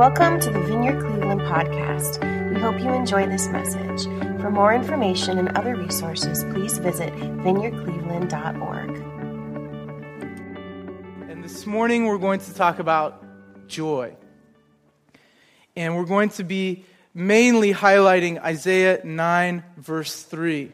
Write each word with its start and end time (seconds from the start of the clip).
Welcome 0.00 0.40
to 0.40 0.50
the 0.50 0.60
Vineyard 0.60 0.98
Cleveland 0.98 1.42
podcast. 1.42 2.24
We 2.54 2.58
hope 2.58 2.80
you 2.80 2.90
enjoy 2.90 3.26
this 3.26 3.48
message. 3.48 4.04
For 4.40 4.50
more 4.50 4.72
information 4.72 5.36
and 5.36 5.50
other 5.58 5.76
resources, 5.76 6.42
please 6.44 6.78
visit 6.78 7.12
vineyardcleveland.org. 7.12 8.96
And 11.28 11.44
this 11.44 11.66
morning 11.66 12.06
we're 12.06 12.16
going 12.16 12.40
to 12.40 12.54
talk 12.54 12.78
about 12.78 13.22
joy. 13.68 14.16
And 15.76 15.94
we're 15.94 16.06
going 16.06 16.30
to 16.30 16.44
be 16.44 16.86
mainly 17.12 17.74
highlighting 17.74 18.42
Isaiah 18.42 19.02
9, 19.04 19.62
verse 19.76 20.22
3. 20.22 20.72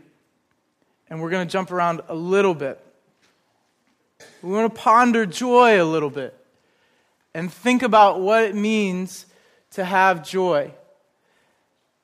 And 1.11 1.21
we're 1.21 1.31
going 1.31 1.49
to 1.49 1.53
jump 1.53 1.73
around 1.73 2.01
a 2.07 2.15
little 2.15 2.55
bit. 2.55 2.81
We 4.41 4.53
want 4.53 4.73
to 4.73 4.81
ponder 4.81 5.27
joy 5.27 5.83
a 5.83 5.85
little 5.85 6.11
bit 6.11 6.46
and 7.37 7.53
think 7.53 7.83
about 7.83 8.19
what 8.19 8.45
it 8.45 8.55
means 8.55 9.27
to 9.71 9.85
have 9.85 10.27
joy. 10.27 10.73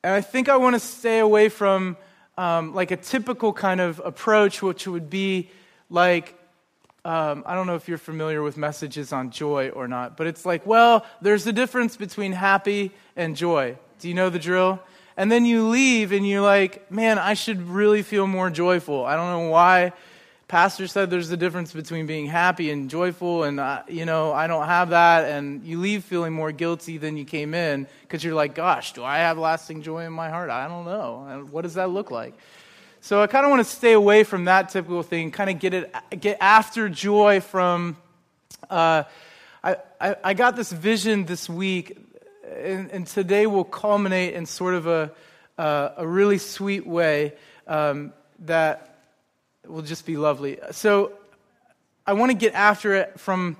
And 0.03 0.13
I 0.13 0.21
think 0.21 0.47
I 0.47 0.57
want 0.57 0.75
to 0.75 0.79
stay 0.79 1.17
away 1.17 1.49
from 1.49 1.97
um, 2.37 2.75
like 2.75 2.91
a 2.91 2.97
typical 2.97 3.51
kind 3.51 3.81
of 3.81 3.99
approach, 4.05 4.61
which 4.61 4.85
would 4.85 5.09
be 5.09 5.49
like, 5.89 6.37
um, 7.03 7.41
I 7.47 7.55
don't 7.55 7.65
know 7.65 7.73
if 7.73 7.87
you're 7.87 7.97
familiar 7.97 8.43
with 8.43 8.57
messages 8.57 9.11
on 9.11 9.31
joy 9.31 9.69
or 9.69 9.87
not, 9.87 10.17
but 10.17 10.27
it's 10.27 10.45
like, 10.45 10.67
well, 10.67 11.03
there's 11.19 11.47
a 11.47 11.51
difference 11.51 11.97
between 11.97 12.31
happy 12.31 12.91
and 13.15 13.35
joy. 13.35 13.75
Do 14.01 14.09
you 14.09 14.13
know 14.13 14.29
the 14.29 14.37
drill? 14.37 14.83
And 15.17 15.31
then 15.31 15.45
you 15.45 15.67
leave 15.67 16.11
and 16.11 16.29
you're 16.29 16.41
like, 16.41 16.91
man, 16.91 17.17
I 17.17 17.33
should 17.33 17.59
really 17.69 18.03
feel 18.03 18.27
more 18.27 18.51
joyful. 18.51 19.03
I 19.03 19.15
don't 19.15 19.31
know 19.31 19.49
why 19.49 19.93
pastor 20.47 20.87
said 20.87 21.09
there's 21.09 21.31
a 21.31 21.37
difference 21.37 21.73
between 21.73 22.05
being 22.05 22.27
happy 22.27 22.69
and 22.69 22.89
joyful 22.89 23.43
and 23.43 23.59
you 23.87 24.05
know 24.05 24.33
i 24.33 24.45
don't 24.45 24.65
have 24.65 24.89
that 24.89 25.25
and 25.25 25.63
you 25.63 25.79
leave 25.79 26.03
feeling 26.03 26.33
more 26.33 26.51
guilty 26.51 26.97
than 26.97 27.17
you 27.17 27.25
came 27.25 27.53
in 27.53 27.87
because 28.01 28.23
you're 28.23 28.35
like 28.35 28.53
gosh 28.53 28.93
do 28.93 29.03
i 29.03 29.19
have 29.19 29.37
lasting 29.37 29.81
joy 29.81 30.05
in 30.05 30.13
my 30.13 30.29
heart? 30.29 30.49
I 30.49 30.67
don't 30.67 30.85
know. 30.85 31.25
And 31.29 31.51
what 31.51 31.61
does 31.61 31.75
that 31.75 31.89
look 31.89 32.11
like? 32.11 32.33
So 33.01 33.21
i 33.21 33.27
kind 33.27 33.45
of 33.45 33.51
want 33.51 33.65
to 33.65 33.69
stay 33.69 33.93
away 33.93 34.23
from 34.23 34.45
that 34.45 34.69
typical 34.69 35.03
thing 35.03 35.31
kind 35.31 35.49
of 35.49 35.59
get 35.59 35.73
it 35.73 35.93
get 36.19 36.37
after 36.39 36.87
joy 36.87 37.41
from 37.41 37.97
uh, 38.69 39.03
I, 39.63 39.75
I, 39.99 40.15
I, 40.23 40.33
got 40.33 40.55
this 40.55 40.71
vision 40.71 41.25
this 41.25 41.49
week 41.49 41.97
and, 42.49 42.89
and, 42.91 43.05
today 43.05 43.45
will 43.45 43.65
culminate 43.65 44.33
in 44.35 44.45
sort 44.45 44.73
of 44.73 44.87
a, 44.87 45.11
uh, 45.57 45.89
a 45.97 46.07
really 46.07 46.37
sweet 46.37 46.87
way 46.87 47.33
um, 47.67 48.13
that 48.39 48.92
will 49.67 49.81
just 49.81 50.05
be 50.05 50.17
lovely. 50.17 50.59
So 50.71 51.13
I 52.05 52.13
want 52.13 52.31
to 52.31 52.37
get 52.37 52.53
after 52.53 52.95
it 52.95 53.19
from 53.19 53.57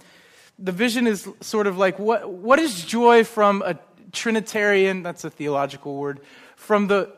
the 0.59 0.71
vision 0.71 1.07
is 1.07 1.27
sort 1.41 1.67
of 1.67 1.77
like 1.77 1.99
what, 1.99 2.29
what 2.29 2.59
is 2.59 2.83
joy 2.85 3.23
from 3.23 3.61
a 3.61 3.77
Trinitarian, 4.11 5.03
that's 5.03 5.23
a 5.23 5.29
theological 5.29 5.95
word, 5.95 6.19
from 6.55 6.87
the, 6.87 7.11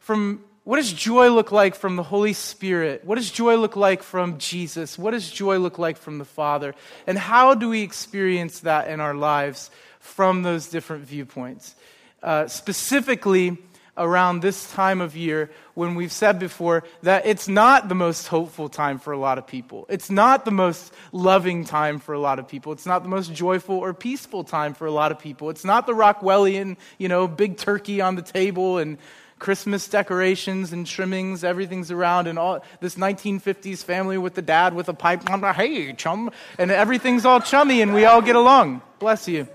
from 0.00 0.44
what 0.64 0.76
does 0.76 0.92
joy 0.92 1.30
look 1.30 1.52
like 1.52 1.74
from 1.74 1.96
the 1.96 2.02
Holy 2.02 2.32
Spirit? 2.32 3.04
What 3.04 3.14
does 3.14 3.30
joy 3.30 3.56
look 3.56 3.76
like 3.76 4.02
from 4.02 4.38
Jesus? 4.38 4.98
What 4.98 5.12
does 5.12 5.30
joy 5.30 5.58
look 5.58 5.78
like 5.78 5.96
from 5.96 6.18
the 6.18 6.24
Father? 6.24 6.74
And 7.06 7.18
how 7.18 7.54
do 7.54 7.68
we 7.68 7.82
experience 7.82 8.60
that 8.60 8.88
in 8.88 9.00
our 9.00 9.14
lives 9.14 9.70
from 10.00 10.42
those 10.42 10.68
different 10.68 11.04
viewpoints? 11.04 11.74
Uh, 12.22 12.46
specifically, 12.46 13.56
around 13.96 14.40
this 14.40 14.70
time 14.72 15.00
of 15.00 15.16
year 15.16 15.50
when 15.74 15.94
we've 15.94 16.12
said 16.12 16.38
before 16.38 16.84
that 17.02 17.26
it's 17.26 17.48
not 17.48 17.88
the 17.88 17.94
most 17.94 18.28
hopeful 18.28 18.68
time 18.68 18.98
for 18.98 19.12
a 19.12 19.18
lot 19.18 19.38
of 19.38 19.46
people. 19.46 19.86
It's 19.88 20.10
not 20.10 20.44
the 20.44 20.50
most 20.50 20.92
loving 21.12 21.64
time 21.64 21.98
for 21.98 22.12
a 22.12 22.18
lot 22.18 22.38
of 22.38 22.48
people. 22.48 22.72
It's 22.72 22.86
not 22.86 23.02
the 23.02 23.08
most 23.08 23.32
joyful 23.32 23.76
or 23.76 23.92
peaceful 23.92 24.44
time 24.44 24.74
for 24.74 24.86
a 24.86 24.90
lot 24.90 25.12
of 25.12 25.18
people. 25.18 25.50
It's 25.50 25.64
not 25.64 25.86
the 25.86 25.92
Rockwellian, 25.92 26.76
you 26.98 27.08
know, 27.08 27.28
big 27.28 27.56
turkey 27.56 28.00
on 28.00 28.16
the 28.16 28.22
table 28.22 28.78
and 28.78 28.98
Christmas 29.40 29.88
decorations 29.88 30.72
and 30.72 30.86
trimmings, 30.86 31.42
everything's 31.42 31.90
around, 31.90 32.26
and 32.26 32.38
all 32.38 32.62
this 32.80 32.96
1950s 32.96 33.82
family 33.82 34.18
with 34.18 34.34
the 34.34 34.42
dad 34.42 34.74
with 34.74 34.88
a 34.88 34.94
pipe. 34.94 35.26
Hey, 35.28 35.92
chum, 35.94 36.30
and 36.58 36.70
everything's 36.70 37.24
all 37.24 37.40
chummy, 37.40 37.80
and 37.80 37.94
we 37.94 38.04
all 38.04 38.20
get 38.22 38.36
along. 38.36 38.82
Bless 38.98 39.26
you. 39.26 39.48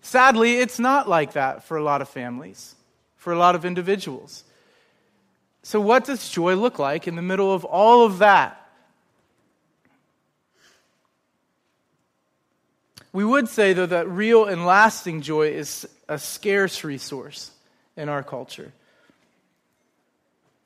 Sadly, 0.00 0.58
it's 0.58 0.78
not 0.78 1.08
like 1.08 1.32
that 1.32 1.64
for 1.64 1.76
a 1.76 1.82
lot 1.82 2.02
of 2.02 2.08
families, 2.08 2.74
for 3.16 3.32
a 3.32 3.38
lot 3.38 3.54
of 3.54 3.64
individuals. 3.64 4.44
So, 5.62 5.80
what 5.80 6.04
does 6.04 6.30
joy 6.30 6.54
look 6.54 6.78
like 6.78 7.08
in 7.08 7.16
the 7.16 7.22
middle 7.22 7.52
of 7.52 7.64
all 7.64 8.06
of 8.06 8.18
that? 8.18 8.68
We 13.12 13.24
would 13.24 13.48
say, 13.48 13.72
though, 13.72 13.86
that 13.86 14.08
real 14.08 14.44
and 14.44 14.64
lasting 14.64 15.22
joy 15.22 15.48
is 15.48 15.88
a 16.08 16.18
scarce 16.18 16.84
resource 16.84 17.50
in 17.96 18.08
our 18.08 18.22
culture. 18.22 18.72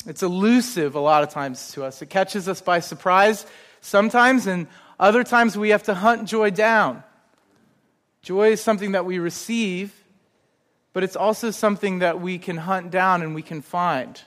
It's 0.06 0.22
elusive 0.22 0.94
a 0.94 1.00
lot 1.00 1.22
of 1.22 1.30
times 1.30 1.72
to 1.72 1.84
us. 1.84 2.02
It 2.02 2.10
catches 2.10 2.48
us 2.48 2.60
by 2.60 2.80
surprise 2.80 3.46
sometimes, 3.80 4.46
and 4.46 4.66
other 4.98 5.24
times 5.24 5.56
we 5.56 5.70
have 5.70 5.84
to 5.84 5.94
hunt 5.94 6.28
joy 6.28 6.50
down. 6.50 7.04
Joy 8.22 8.52
is 8.52 8.60
something 8.60 8.92
that 8.92 9.04
we 9.04 9.18
receive, 9.18 9.92
but 10.92 11.02
it's 11.02 11.16
also 11.16 11.50
something 11.50 11.98
that 11.98 12.20
we 12.20 12.38
can 12.38 12.56
hunt 12.56 12.92
down 12.92 13.20
and 13.22 13.34
we 13.34 13.42
can 13.42 13.62
find. 13.62 14.20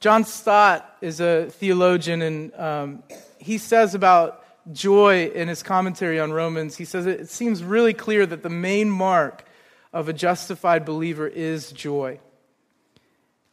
John 0.00 0.24
Stott 0.24 0.96
is 1.00 1.20
a 1.20 1.50
theologian, 1.50 2.22
and 2.22 2.54
um, 2.54 3.02
he 3.38 3.58
says 3.58 3.94
about 3.94 4.42
joy 4.72 5.26
in 5.26 5.48
his 5.48 5.62
commentary 5.62 6.18
on 6.18 6.32
Romans, 6.32 6.76
he 6.76 6.84
says 6.84 7.06
it 7.06 7.28
seems 7.28 7.62
really 7.62 7.92
clear 7.92 8.24
that 8.24 8.42
the 8.42 8.50
main 8.50 8.88
mark 8.90 9.44
of 9.92 10.08
a 10.08 10.12
justified 10.12 10.84
believer 10.84 11.28
is 11.28 11.72
joy. 11.72 12.18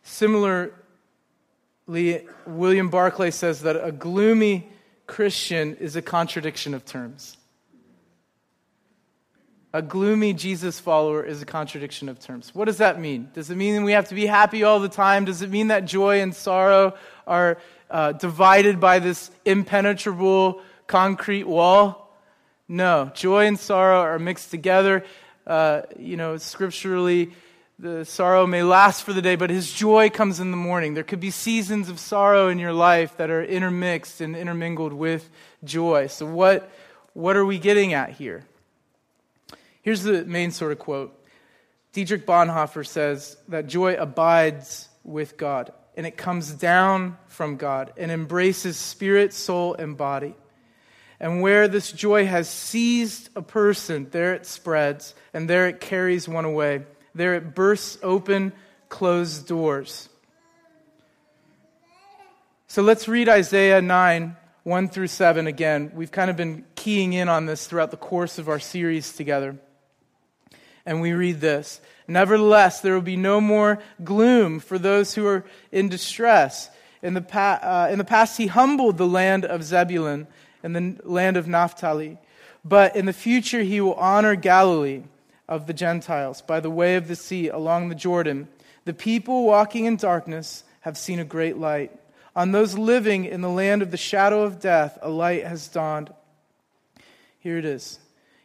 Similarly, 0.03 0.71
William 2.45 2.89
Barclay 2.89 3.31
says 3.31 3.61
that 3.63 3.75
a 3.75 3.91
gloomy 3.91 4.69
Christian 5.07 5.75
is 5.75 5.95
a 5.95 6.01
contradiction 6.01 6.73
of 6.73 6.85
terms. 6.85 7.35
A 9.71 9.83
gloomy 9.83 10.33
Jesus 10.33 10.79
follower 10.79 11.23
is 11.23 11.43
a 11.43 11.45
contradiction 11.45 12.09
of 12.09 12.19
terms. 12.19 12.55
What 12.55 12.65
does 12.65 12.79
that 12.79 12.99
mean? 12.99 13.29
Does 13.35 13.51
it 13.51 13.55
mean 13.55 13.83
we 13.83 13.91
have 13.91 14.09
to 14.09 14.15
be 14.15 14.25
happy 14.25 14.63
all 14.63 14.79
the 14.79 14.89
time? 14.89 15.25
Does 15.25 15.43
it 15.43 15.51
mean 15.51 15.67
that 15.67 15.85
joy 15.85 16.21
and 16.21 16.35
sorrow 16.35 16.95
are 17.27 17.59
uh, 17.91 18.13
divided 18.13 18.79
by 18.79 18.97
this 18.97 19.29
impenetrable 19.45 20.63
concrete 20.87 21.43
wall? 21.43 22.17
No. 22.67 23.11
Joy 23.13 23.45
and 23.45 23.59
sorrow 23.59 23.99
are 23.99 24.17
mixed 24.17 24.49
together. 24.49 25.05
Uh, 25.45 25.83
you 25.99 26.17
know, 26.17 26.37
scripturally, 26.37 27.31
the 27.77 28.05
sorrow 28.05 28.47
may 28.47 28.63
last 28.63 29.03
for 29.03 29.13
the 29.13 29.21
day, 29.21 29.35
but 29.35 29.51
his 29.51 29.71
joy 29.71 30.09
comes 30.09 30.39
in 30.39 30.49
the 30.49 30.57
morning. 30.57 30.95
There 30.95 31.03
could 31.03 31.19
be 31.19 31.29
seasons 31.29 31.89
of 31.89 31.99
sorrow 31.99 32.47
in 32.47 32.57
your 32.57 32.73
life 32.73 33.17
that 33.17 33.29
are 33.29 33.43
intermixed 33.43 34.19
and 34.19 34.35
intermingled 34.35 34.93
with 34.93 35.29
joy. 35.63 36.07
So, 36.07 36.25
what, 36.25 36.71
what 37.13 37.35
are 37.35 37.45
we 37.45 37.59
getting 37.59 37.93
at 37.93 38.09
here? 38.09 38.45
Here's 39.81 40.03
the 40.03 40.25
main 40.25 40.51
sort 40.51 40.71
of 40.71 40.79
quote 40.79 41.15
Dietrich 41.91 42.25
Bonhoeffer 42.25 42.85
says 42.85 43.37
that 43.47 43.67
joy 43.67 43.95
abides 43.95 44.89
with 45.03 45.37
God, 45.37 45.73
and 45.97 46.05
it 46.05 46.17
comes 46.17 46.51
down 46.51 47.17
from 47.27 47.57
God 47.57 47.93
and 47.97 48.11
embraces 48.11 48.77
spirit, 48.77 49.33
soul, 49.33 49.73
and 49.73 49.97
body. 49.97 50.35
And 51.19 51.41
where 51.41 51.67
this 51.67 51.91
joy 51.91 52.25
has 52.25 52.49
seized 52.49 53.29
a 53.35 53.41
person, 53.41 54.07
there 54.11 54.33
it 54.33 54.45
spreads, 54.45 55.15
and 55.33 55.49
there 55.49 55.67
it 55.67 55.81
carries 55.81 56.29
one 56.29 56.45
away. 56.45 56.83
There 57.13 57.35
it 57.35 57.55
bursts 57.55 57.97
open 58.01 58.53
closed 58.87 59.47
doors. 59.47 60.07
So 62.67 62.83
let's 62.83 63.07
read 63.07 63.27
Isaiah 63.27 63.81
9, 63.81 64.37
1 64.63 64.89
through 64.89 65.07
7 65.07 65.47
again. 65.47 65.91
We've 65.95 66.11
kind 66.11 66.29
of 66.29 66.37
been 66.37 66.65
keying 66.75 67.13
in 67.13 67.27
on 67.27 67.47
this 67.47 67.65
throughout 67.67 67.91
the 67.91 67.97
course 67.97 68.37
of 68.37 68.47
our 68.47 68.59
series 68.59 69.11
together 69.13 69.59
and 70.89 71.01
we 71.01 71.13
read 71.13 71.39
this 71.39 71.79
Nevertheless, 72.07 72.81
there 72.81 72.95
will 72.95 73.01
be 73.01 73.15
no 73.15 73.39
more 73.39 73.77
gloom 74.03 74.59
for 74.59 74.79
those 74.79 75.13
who 75.13 75.27
are 75.27 75.45
in 75.71 75.87
distress. 75.87 76.71
In 77.03 77.13
the, 77.13 77.21
pa- 77.21 77.59
uh, 77.61 77.89
in 77.91 77.99
the 77.99 78.03
past, 78.03 78.35
he 78.37 78.47
humbled 78.47 78.97
the 78.97 79.07
land 79.07 79.45
of 79.45 79.63
Zebulun 79.63 80.25
and 80.63 80.75
the 80.75 80.95
land 81.07 81.37
of 81.37 81.47
Naphtali. 81.47 82.17
But 82.65 82.95
in 82.95 83.05
the 83.05 83.13
future, 83.13 83.61
he 83.61 83.79
will 83.79 83.93
honor 83.93 84.33
Galilee 84.33 85.03
of 85.47 85.67
the 85.67 85.73
Gentiles 85.73 86.41
by 86.41 86.59
the 86.59 86.71
way 86.71 86.95
of 86.95 87.07
the 87.07 87.15
sea 87.15 87.47
along 87.47 87.89
the 87.89 87.95
Jordan. 87.95 88.47
The 88.85 88.93
people 88.93 89.45
walking 89.45 89.85
in 89.85 89.95
darkness 89.95 90.63
have 90.81 90.97
seen 90.97 91.19
a 91.19 91.23
great 91.23 91.57
light. 91.57 91.91
On 92.35 92.51
those 92.51 92.75
living 92.75 93.25
in 93.25 93.41
the 93.41 93.49
land 93.49 93.83
of 93.83 93.91
the 93.91 93.97
shadow 93.97 94.41
of 94.41 94.59
death, 94.59 94.97
a 95.03 95.09
light 95.09 95.45
has 95.45 95.67
dawned. 95.67 96.11
Here 97.39 97.59
it 97.59 97.65
is. 97.65 97.99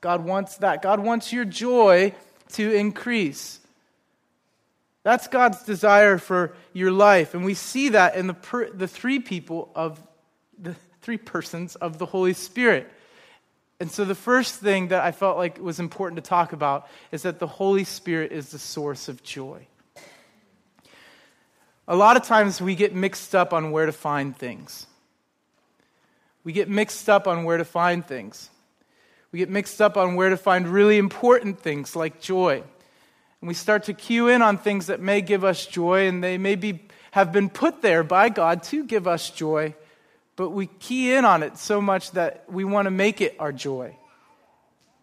God 0.00 0.24
wants 0.24 0.56
that. 0.58 0.82
God 0.82 1.00
wants 1.00 1.32
your 1.32 1.44
joy 1.44 2.14
to 2.52 2.72
increase. 2.72 3.60
That's 5.02 5.28
God's 5.28 5.62
desire 5.62 6.18
for 6.18 6.54
your 6.72 6.92
life. 6.92 7.34
And 7.34 7.44
we 7.44 7.54
see 7.54 7.90
that 7.90 8.16
in 8.16 8.26
the, 8.26 8.34
per, 8.34 8.70
the 8.70 8.88
three 8.88 9.18
people 9.18 9.70
of 9.74 10.00
the 10.58 10.76
three 11.00 11.16
persons 11.16 11.76
of 11.76 11.98
the 11.98 12.06
Holy 12.06 12.34
Spirit. 12.34 12.90
And 13.78 13.90
so 13.90 14.04
the 14.04 14.14
first 14.14 14.56
thing 14.56 14.88
that 14.88 15.02
I 15.02 15.12
felt 15.12 15.38
like 15.38 15.58
was 15.58 15.80
important 15.80 16.22
to 16.22 16.28
talk 16.28 16.52
about 16.52 16.86
is 17.12 17.22
that 17.22 17.38
the 17.38 17.46
Holy 17.46 17.84
Spirit 17.84 18.30
is 18.30 18.50
the 18.50 18.58
source 18.58 19.08
of 19.08 19.22
joy. 19.22 19.66
A 21.88 21.96
lot 21.96 22.16
of 22.16 22.22
times 22.22 22.60
we 22.60 22.74
get 22.74 22.94
mixed 22.94 23.34
up 23.34 23.54
on 23.54 23.70
where 23.70 23.86
to 23.86 23.92
find 23.92 24.36
things. 24.36 24.86
We 26.44 26.52
get 26.52 26.68
mixed 26.68 27.08
up 27.08 27.26
on 27.26 27.44
where 27.44 27.56
to 27.56 27.64
find 27.64 28.06
things. 28.06 28.50
We 29.32 29.38
get 29.38 29.48
mixed 29.48 29.80
up 29.80 29.96
on 29.96 30.16
where 30.16 30.30
to 30.30 30.36
find 30.36 30.66
really 30.66 30.98
important 30.98 31.60
things 31.60 31.94
like 31.94 32.20
joy. 32.20 32.62
And 33.40 33.48
we 33.48 33.54
start 33.54 33.84
to 33.84 33.94
cue 33.94 34.28
in 34.28 34.42
on 34.42 34.58
things 34.58 34.86
that 34.86 35.00
may 35.00 35.20
give 35.20 35.44
us 35.44 35.66
joy, 35.66 36.06
and 36.08 36.22
they 36.22 36.36
may 36.36 36.56
be, 36.56 36.82
have 37.12 37.32
been 37.32 37.48
put 37.48 37.80
there 37.80 38.02
by 38.02 38.28
God 38.28 38.62
to 38.64 38.84
give 38.84 39.06
us 39.06 39.30
joy, 39.30 39.74
but 40.36 40.50
we 40.50 40.66
key 40.66 41.12
in 41.14 41.24
on 41.24 41.42
it 41.42 41.56
so 41.56 41.80
much 41.80 42.10
that 42.12 42.44
we 42.48 42.64
want 42.64 42.86
to 42.86 42.90
make 42.90 43.20
it 43.20 43.36
our 43.38 43.52
joy. 43.52 43.96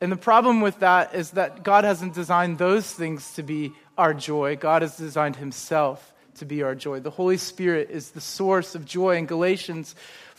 And 0.01 0.11
the 0.11 0.17
problem 0.17 0.61
with 0.61 0.79
that 0.79 1.15
is 1.15 1.31
that 1.31 1.63
God 1.63 1.83
hasn't 1.83 2.13
designed 2.13 2.57
those 2.57 2.91
things 2.91 3.33
to 3.33 3.43
be 3.43 3.73
our 3.97 4.13
joy. 4.13 4.55
God 4.55 4.83
has 4.83 4.95
designed 4.95 5.37
Himself 5.37 6.13
to 6.35 6.45
be 6.45 6.61
our 6.61 6.75
joy. 6.75 6.99
The 6.99 7.09
Holy 7.09 7.37
Spirit 7.37 7.89
is 7.89 8.11
the 8.11 8.21
source 8.21 8.75
of 8.75 8.85
joy. 8.85 9.17
In 9.17 9.25
Galatians 9.25 9.95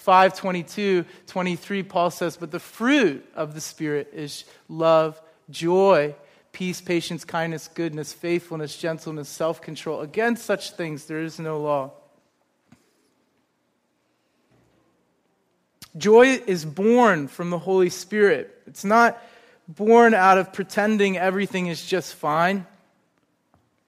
5 0.09 0.39
22, 0.39 1.05
23, 1.27 1.83
Paul 1.83 2.11
says, 2.11 2.39
But 2.39 2.51
the 2.51 2.59
fruit 2.59 3.29
of 3.35 3.53
the 3.53 3.61
Spirit 3.61 4.09
is 4.15 4.45
love, 4.67 5.21
joy, 5.51 6.15
peace, 6.51 6.81
patience, 6.81 7.27
kindness, 7.27 7.69
goodness, 7.69 8.15
faithfulness, 8.15 8.75
gentleness, 8.75 9.29
self 9.29 9.61
control. 9.61 10.01
Against 10.01 10.47
such 10.47 10.71
things 10.71 11.05
there 11.05 11.21
is 11.21 11.39
no 11.39 11.61
law. 11.61 11.91
Joy 15.95 16.41
is 16.47 16.65
born 16.65 17.29
from 17.29 17.51
the 17.51 17.59
Holy 17.59 17.91
Spirit. 17.91 18.63
It's 18.67 18.87
not 18.87 19.23
born 19.69 20.15
out 20.15 20.39
of 20.39 20.55
pretending 20.55 21.19
everything 21.19 21.67
is 21.67 21.85
just 21.85 22.15
fine, 22.15 22.65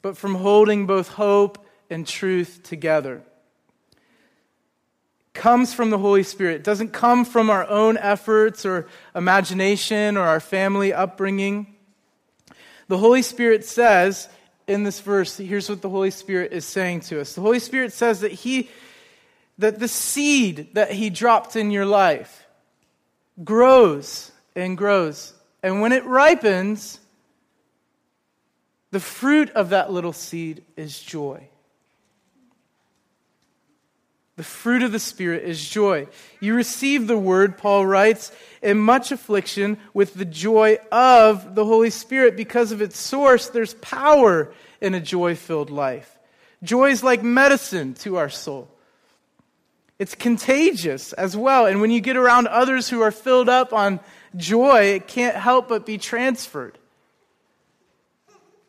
but 0.03 0.19
from 0.19 0.35
holding 0.35 0.85
both 0.85 1.09
hope 1.09 1.67
and 1.89 2.07
truth 2.07 2.61
together. 2.63 3.23
Comes 5.33 5.73
from 5.73 5.91
the 5.91 5.99
Holy 5.99 6.23
Spirit. 6.23 6.57
It 6.57 6.65
doesn't 6.65 6.93
come 6.93 7.25
from 7.25 7.51
our 7.51 7.67
own 7.69 7.97
efforts 7.97 8.67
or 8.67 8.89
imagination 9.15 10.17
or 10.17 10.23
our 10.23 10.41
family 10.41 10.93
upbringing. 10.93 11.75
The 12.89 12.99
Holy 12.99 13.23
Spirit 13.23 13.65
says 13.65 14.29
in 14.67 14.83
this 14.83 15.01
verse, 15.01 15.37
here's 15.37 15.69
what 15.69 15.83
the 15.83 15.89
Holy 15.89 16.11
Spirit 16.11 16.53
is 16.53 16.65
saying 16.65 17.01
to 17.01 17.21
us. 17.21 17.35
The 17.35 17.41
Holy 17.41 17.59
Spirit 17.59 17.93
says 17.93 18.21
that 18.21 18.33
he 18.33 18.71
that 19.59 19.79
the 19.79 19.89
seed 19.89 20.75
that 20.75 20.91
he 20.91 21.11
dropped 21.11 21.55
in 21.55 21.71
your 21.71 21.85
life 21.85 22.47
grows 23.45 24.33
and 24.57 24.77
grows. 24.77 25.35
And 25.63 25.83
when 25.83 25.93
it 25.93 26.05
ripens, 26.07 26.99
the 28.91 29.01
fruit 29.01 29.51
of 29.51 29.71
that 29.71 29.93
little 29.93 30.15
seed 30.15 30.65
is 30.77 30.99
joy. 30.99 31.50
The 34.41 34.45
fruit 34.45 34.83
of 34.83 34.91
the 34.91 34.99
Spirit 34.99 35.45
is 35.45 35.69
joy. 35.69 36.07
You 36.41 36.55
receive 36.55 37.07
the 37.07 37.19
word, 37.19 37.59
Paul 37.59 37.85
writes, 37.85 38.33
in 38.63 38.79
much 38.79 39.13
affliction 39.13 39.77
with 39.93 40.15
the 40.15 40.25
joy 40.25 40.79
of 40.91 41.55
the 41.55 41.67
Holy 41.67 41.91
Spirit. 41.91 42.39
Because 42.39 42.73
of 42.73 42.81
its 42.81 42.99
source, 42.99 43.51
there's 43.51 43.75
power 43.75 44.51
in 44.81 44.95
a 44.95 45.01
joy 45.01 45.35
filled 45.35 45.69
life. 45.69 46.19
Joy 46.63 46.89
is 46.89 47.05
like 47.05 47.23
medicine 47.23 47.93
to 47.97 48.17
our 48.17 48.31
soul. 48.31 48.71
It's 49.99 50.15
contagious 50.15 51.13
as 51.13 51.37
well. 51.37 51.67
And 51.67 51.83
when 51.83 51.91
you 51.91 52.01
get 52.01 52.17
around 52.17 52.47
others 52.47 52.89
who 52.89 53.03
are 53.03 53.13
filled 53.13 53.51
up 53.51 53.75
on 53.75 54.01
joy, 54.37 54.85
it 54.85 55.07
can't 55.07 55.37
help 55.37 55.69
but 55.69 55.85
be 55.85 55.99
transferred. 55.99 56.79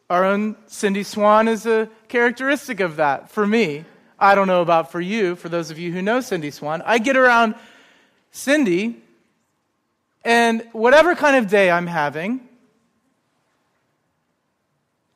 Our 0.09 0.25
own 0.25 0.57
Cindy 0.67 1.03
Swan 1.03 1.47
is 1.47 1.65
a 1.65 1.87
characteristic 2.09 2.81
of 2.81 2.97
that 2.97 3.31
for 3.31 3.47
me. 3.47 3.85
I 4.21 4.35
don't 4.35 4.47
know 4.47 4.61
about 4.61 4.91
for 4.91 5.01
you, 5.01 5.35
for 5.35 5.49
those 5.49 5.71
of 5.71 5.79
you 5.79 5.91
who 5.91 6.01
know 6.01 6.21
Cindy 6.21 6.51
Swan. 6.51 6.83
I 6.85 6.99
get 6.99 7.17
around 7.17 7.55
Cindy, 8.31 9.01
and 10.23 10.63
whatever 10.73 11.15
kind 11.15 11.35
of 11.37 11.49
day 11.49 11.71
I'm 11.71 11.87
having, 11.87 12.47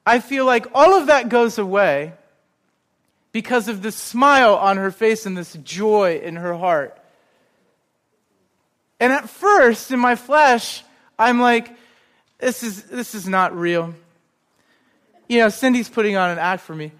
I 0.07 0.19
feel 0.19 0.45
like 0.45 0.65
all 0.73 0.95
of 0.95 1.07
that 1.07 1.29
goes 1.29 1.59
away 1.59 2.13
because 3.31 3.67
of 3.67 3.83
this 3.83 3.95
smile 3.95 4.55
on 4.55 4.77
her 4.77 4.89
face 4.89 5.27
and 5.27 5.37
this 5.37 5.53
joy 5.63 6.19
in 6.23 6.37
her 6.37 6.55
heart. 6.55 6.97
And 8.99 9.13
at 9.13 9.29
first, 9.29 9.91
in 9.91 9.99
my 9.99 10.15
flesh, 10.15 10.83
I'm 11.19 11.39
like, 11.39 11.69
this 12.39 12.63
is, 12.63 12.83
this 12.83 13.13
is 13.13 13.27
not 13.27 13.55
real. 13.55 13.93
You 15.29 15.39
know, 15.39 15.49
Cindy's 15.49 15.89
putting 15.89 16.15
on 16.15 16.31
an 16.31 16.39
act 16.39 16.63
for 16.63 16.73
me. 16.73 16.91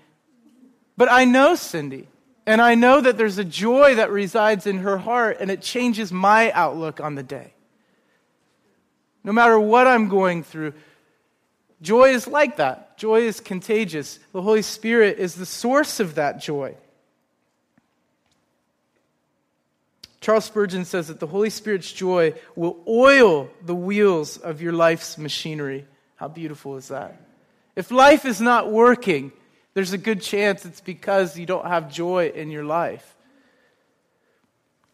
But 0.98 1.12
I 1.12 1.26
know 1.26 1.56
Cindy, 1.56 2.08
and 2.46 2.62
I 2.62 2.76
know 2.76 3.02
that 3.02 3.18
there's 3.18 3.38
a 3.38 3.44
joy 3.44 3.96
that 3.96 4.12
resides 4.12 4.68
in 4.68 4.80
her 4.80 4.98
heart, 4.98 5.38
and 5.40 5.52
it 5.52 5.62
changes 5.62 6.12
my 6.12 6.52
outlook 6.52 7.02
on 7.02 7.16
the 7.16 7.24
day. 7.24 7.54
No 9.24 9.32
matter 9.32 9.60
what 9.60 9.88
I'm 9.88 10.08
going 10.08 10.44
through, 10.44 10.74
joy 11.82 12.10
is 12.10 12.28
like 12.28 12.58
that. 12.58 12.98
Joy 12.98 13.22
is 13.22 13.40
contagious. 13.40 14.20
The 14.32 14.42
Holy 14.42 14.62
Spirit 14.62 15.18
is 15.20 15.36
the 15.36 15.46
source 15.46 16.00
of 16.00 16.16
that 16.16 16.40
joy. 16.40 16.76
Charles 20.22 20.46
Spurgeon 20.46 20.86
says 20.86 21.10
that 21.10 21.20
the 21.20 21.28
Holy 21.28 21.50
Spirit's 21.52 21.92
joy 21.92 22.34
will 22.56 22.84
oil 22.88 23.50
the 23.64 23.76
wheels 23.76 24.38
of 24.38 24.62
your 24.62 24.74
life's 24.74 25.18
machinery. 25.18 25.86
How 26.16 26.28
beautiful 26.28 26.78
is 26.78 26.88
that? 26.88 27.22
If 27.76 27.92
life 27.92 28.26
is 28.26 28.42
not 28.42 28.72
working, 28.72 29.32
there's 29.76 29.94
a 29.94 29.98
good 29.98 30.22
chance 30.22 30.66
it's 30.66 30.82
because 30.82 31.38
you 31.38 31.46
don't 31.46 31.68
have 31.68 31.92
joy 31.92 32.32
in 32.34 32.50
your 32.50 32.64
life. 32.64 33.16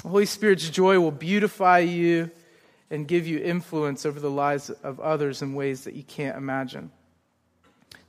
The 0.01 0.09
Holy 0.09 0.25
Spirit's 0.25 0.69
joy 0.69 1.00
will 1.00 1.11
beautify 1.11 1.79
you 1.79 2.31
and 2.89 3.07
give 3.07 3.27
you 3.27 3.39
influence 3.39 4.05
over 4.05 4.19
the 4.19 4.29
lives 4.29 4.71
of 4.71 5.00
others 5.00 5.43
in 5.43 5.53
ways 5.53 5.83
that 5.83 5.93
you 5.93 6.03
can't 6.03 6.35
imagine. 6.35 6.91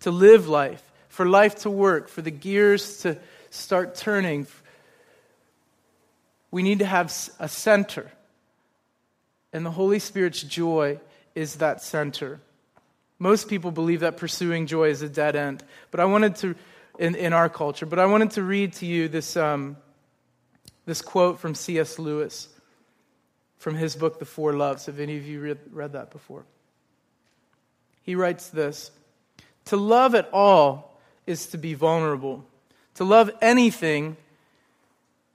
To 0.01 0.11
live 0.11 0.49
life, 0.49 0.83
for 1.09 1.27
life 1.27 1.57
to 1.61 1.71
work, 1.71 2.09
for 2.09 2.23
the 2.23 2.31
gears 2.31 3.03
to 3.03 3.19
start 3.51 3.95
turning, 3.95 4.47
we 6.51 6.63
need 6.63 6.79
to 6.79 6.87
have 6.87 7.15
a 7.39 7.49
center. 7.49 8.11
And 9.53 9.67
the 9.67 9.71
Holy 9.71 9.99
Spirit's 9.99 10.43
joy 10.43 10.99
is 11.35 11.57
that 11.57 11.83
center. 11.83 12.41
Most 13.23 13.49
people 13.49 13.71
believe 13.71 14.01
that 14.01 14.17
pursuing 14.17 14.67
joy 14.67 14.89
is 14.89 15.01
a 15.01 15.09
dead 15.09 15.37
end. 15.37 15.63
But 15.93 16.01
I 16.01 16.07
wanted 16.07 16.35
to, 16.39 16.57
in, 16.99 17.15
in 17.15 17.33
our 17.33 17.49
culture, 17.49 17.87
but 17.87 18.01
I 18.01 18.07
wanted 18.07 18.33
to 18.33 18.43
read 18.43 18.73
to 18.75 18.87
you 18.87 19.07
this, 19.07 19.37
um, 19.37 19.77
this 20.87 21.03
quote 21.03 21.39
from 21.39 21.55
C.S. 21.55 22.01
Lewis 22.01 22.49
from 23.59 23.77
his 23.77 23.95
book, 23.95 24.19
The 24.19 24.25
Four 24.25 24.55
Loves. 24.55 24.87
Have 24.87 24.99
any 24.99 25.17
of 25.19 25.25
you 25.25 25.41
read, 25.41 25.59
read 25.71 25.93
that 25.93 26.11
before? 26.11 26.45
He 28.03 28.17
writes 28.17 28.49
this 28.49 28.91
To 29.67 29.77
love 29.77 30.17
at 30.17 30.29
all 30.33 31.01
is 31.25 31.47
to 31.51 31.59
be 31.59 31.75
vulnerable. 31.75 32.45
To 32.97 33.05
love 33.05 33.31
anything, 33.41 34.17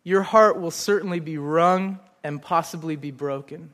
your 0.03 0.23
heart 0.23 0.59
will 0.59 0.71
certainly 0.71 1.21
be 1.21 1.37
wrung 1.37 1.99
and 2.21 2.41
possibly 2.41 2.97
be 2.97 3.11
broken. 3.11 3.71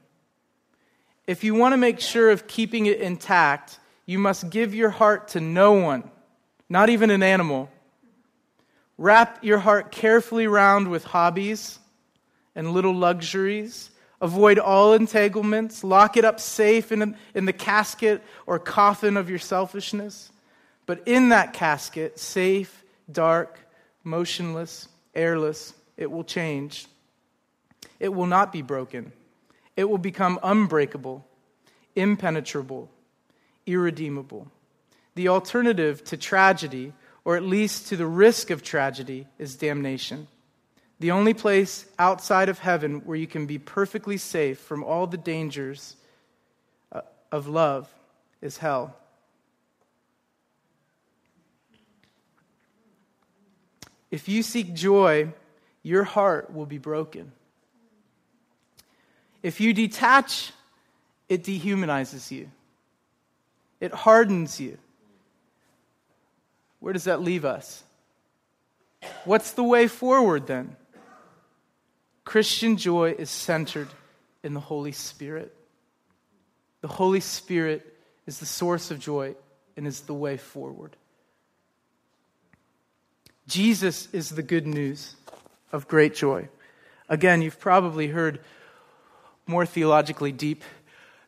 If 1.25 1.43
you 1.43 1.55
want 1.55 1.74
to 1.74 1.77
make 1.77 2.00
sure 2.00 2.29
of 2.29 2.46
keeping 2.46 2.86
it 2.86 3.01
intact, 3.01 3.79
you 4.05 4.19
must 4.19 4.50
give 4.50 4.75
your 4.75 4.89
heart 4.89 5.29
to 5.29 5.39
no 5.39 5.74
one, 5.74 6.10
not 6.69 6.89
even 6.89 7.10
an 7.10 7.24
animal. 7.24 7.69
Wrap 8.98 9.43
your 9.43 9.60
heart 9.60 9.91
carefully 9.91 10.48
round 10.48 10.89
with 10.89 11.03
hobbies 11.03 11.79
and 12.55 12.72
little 12.72 12.93
luxuries. 12.93 13.89
Avoid 14.22 14.60
all 14.60 14.93
entanglements. 14.93 15.83
Lock 15.83 16.17
it 16.17 16.25
up 16.25 16.39
safe 16.39 16.91
in, 16.91 17.15
in 17.33 17.45
the 17.45 17.53
casket 17.53 18.22
or 18.45 18.60
coffin 18.60 19.17
of 19.17 19.29
your 19.29 19.39
selfishness. 19.39 20.31
But 20.86 21.07
in 21.07 21.29
that 21.29 21.53
casket, 21.53 22.19
safe, 22.19 22.83
dark, 23.12 23.60
motionless, 24.03 24.88
airless, 25.15 25.74
it 25.98 26.12
will 26.12 26.24
change. 26.24 26.88
It 28.00 28.13
will 28.13 28.27
not 28.27 28.51
be 28.51 28.62
broken. 28.62 29.12
It 29.75 29.86
will 29.86 29.98
become 29.98 30.39
unbreakable, 30.43 31.25
impenetrable, 31.95 32.89
irredeemable. 33.65 34.51
The 35.15 35.27
alternative 35.27 36.03
to 36.05 36.17
tragedy, 36.17 36.93
or 37.25 37.36
at 37.36 37.43
least 37.43 37.88
to 37.88 37.98
the 37.98 38.08
risk 38.08 38.50
of 38.50 38.63
tragedy, 38.63 39.27
is 39.38 39.55
damnation. 39.55 40.27
The 41.00 41.12
only 41.12 41.34
place 41.34 41.86
outside 42.00 42.50
of 42.50 42.60
heaven 42.60 43.01
where 43.05 43.17
you 43.17 43.27
can 43.27 43.46
be 43.46 43.60
perfectly 43.60 44.17
safe 44.17 44.60
from 44.60 44.84
all 44.84 45.08
the 45.08 45.17
dangers 45.17 45.96
uh, 46.91 47.01
of 47.32 47.48
love 47.48 47.93
is 48.41 48.58
hell. 48.58 48.96
If 54.12 54.29
you 54.29 54.43
seek 54.43 54.74
joy, 54.74 55.34
your 55.82 56.03
heart 56.03 56.53
will 56.53 56.67
be 56.67 56.77
broken. 56.77 57.32
If 59.41 59.60
you 59.60 59.74
detach, 59.74 60.53
it 61.27 61.43
dehumanizes 61.43 62.32
you, 62.32 62.50
it 63.84 63.92
hardens 63.92 64.62
you. 64.62 64.78
Where 66.80 66.94
does 66.94 67.04
that 67.04 67.22
leave 67.22 67.44
us? 67.44 67.84
What's 69.25 69.52
the 69.52 69.63
way 69.63 69.88
forward 69.88 70.48
then? 70.48 70.78
Christian 72.24 72.78
joy 72.78 73.13
is 73.20 73.30
centered 73.30 73.90
in 74.42 74.54
the 74.54 74.62
Holy 74.62 74.94
Spirit. 74.94 75.54
The 76.80 76.88
Holy 76.88 77.20
Spirit 77.20 77.86
is 78.25 78.40
the 78.40 78.46
source 78.46 78.90
of 78.90 79.00
joy 79.00 79.36
and 79.75 79.86
is 79.86 80.00
the 80.02 80.13
way 80.13 80.38
forward. 80.38 80.96
Jesus 83.48 84.08
is 84.13 84.30
the 84.30 84.44
good 84.44 84.66
news 84.66 85.18
of 85.74 85.90
great 85.90 86.16
joy. 86.16 86.48
Again, 87.10 87.42
you've 87.42 87.60
probably 87.60 88.08
heard 88.08 88.40
more 89.46 89.66
theologically 89.66 90.32
deep 90.32 90.63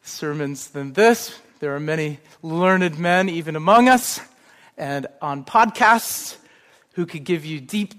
sermons 0.02 0.70
than 0.70 0.94
this. 0.94 1.38
There 1.66 1.76
are 1.76 1.80
many 1.80 2.20
learned 2.44 3.00
men, 3.00 3.28
even 3.28 3.56
among 3.56 3.90
us, 3.90 4.22
and 4.78 5.08
on 5.20 5.44
podcasts 5.44 6.38
who 6.92 7.08
could 7.08 7.24
give 7.24 7.44
you 7.44 7.60
deep 7.60 7.96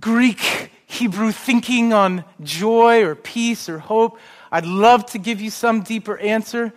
Greek, 0.00 0.70
Hebrew 0.86 1.30
thinking 1.30 1.92
on 1.92 2.24
joy 2.42 3.02
or 3.04 3.16
peace 3.16 3.68
or 3.68 3.78
hope. 3.78 4.18
I'd 4.50 4.64
love 4.64 5.04
to 5.10 5.18
give 5.18 5.42
you 5.42 5.50
some 5.50 5.82
deeper 5.82 6.16
answer, 6.16 6.72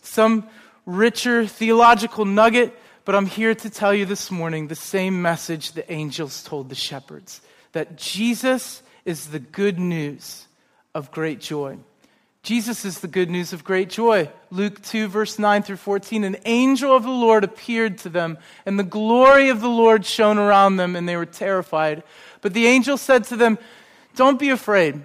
some 0.00 0.48
richer 0.86 1.44
theological 1.44 2.24
nugget. 2.24 2.74
But 3.04 3.14
I'm 3.14 3.26
here 3.26 3.54
to 3.54 3.68
tell 3.68 3.92
you 3.92 4.06
this 4.06 4.30
morning 4.30 4.68
the 4.68 4.74
same 4.74 5.20
message 5.20 5.72
the 5.72 5.92
angels 5.92 6.42
told 6.42 6.70
the 6.70 6.74
shepherds 6.74 7.42
that 7.72 7.98
Jesus 7.98 8.82
is 9.04 9.26
the 9.26 9.38
good 9.38 9.78
news 9.78 10.46
of 10.94 11.10
great 11.10 11.40
joy. 11.40 11.76
Jesus 12.42 12.86
is 12.86 13.00
the 13.00 13.08
good 13.08 13.28
news 13.28 13.52
of 13.52 13.64
great 13.64 13.90
joy. 13.90 14.30
Luke 14.50 14.80
2, 14.82 15.08
verse 15.08 15.38
9 15.38 15.62
through 15.62 15.76
14. 15.76 16.24
An 16.24 16.36
angel 16.46 16.96
of 16.96 17.02
the 17.02 17.10
Lord 17.10 17.44
appeared 17.44 17.98
to 17.98 18.08
them, 18.08 18.38
and 18.64 18.78
the 18.78 18.84
glory 18.84 19.50
of 19.50 19.60
the 19.60 19.68
Lord 19.68 20.06
shone 20.06 20.38
around 20.38 20.76
them, 20.76 20.96
and 20.96 21.06
they 21.06 21.16
were 21.16 21.26
terrified. 21.26 22.02
But 22.40 22.54
the 22.54 22.66
angel 22.66 22.96
said 22.96 23.24
to 23.24 23.36
them, 23.36 23.58
Don't 24.16 24.38
be 24.38 24.48
afraid. 24.48 25.04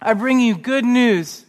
I 0.00 0.14
bring 0.14 0.40
you 0.40 0.56
good 0.56 0.86
news 0.86 1.44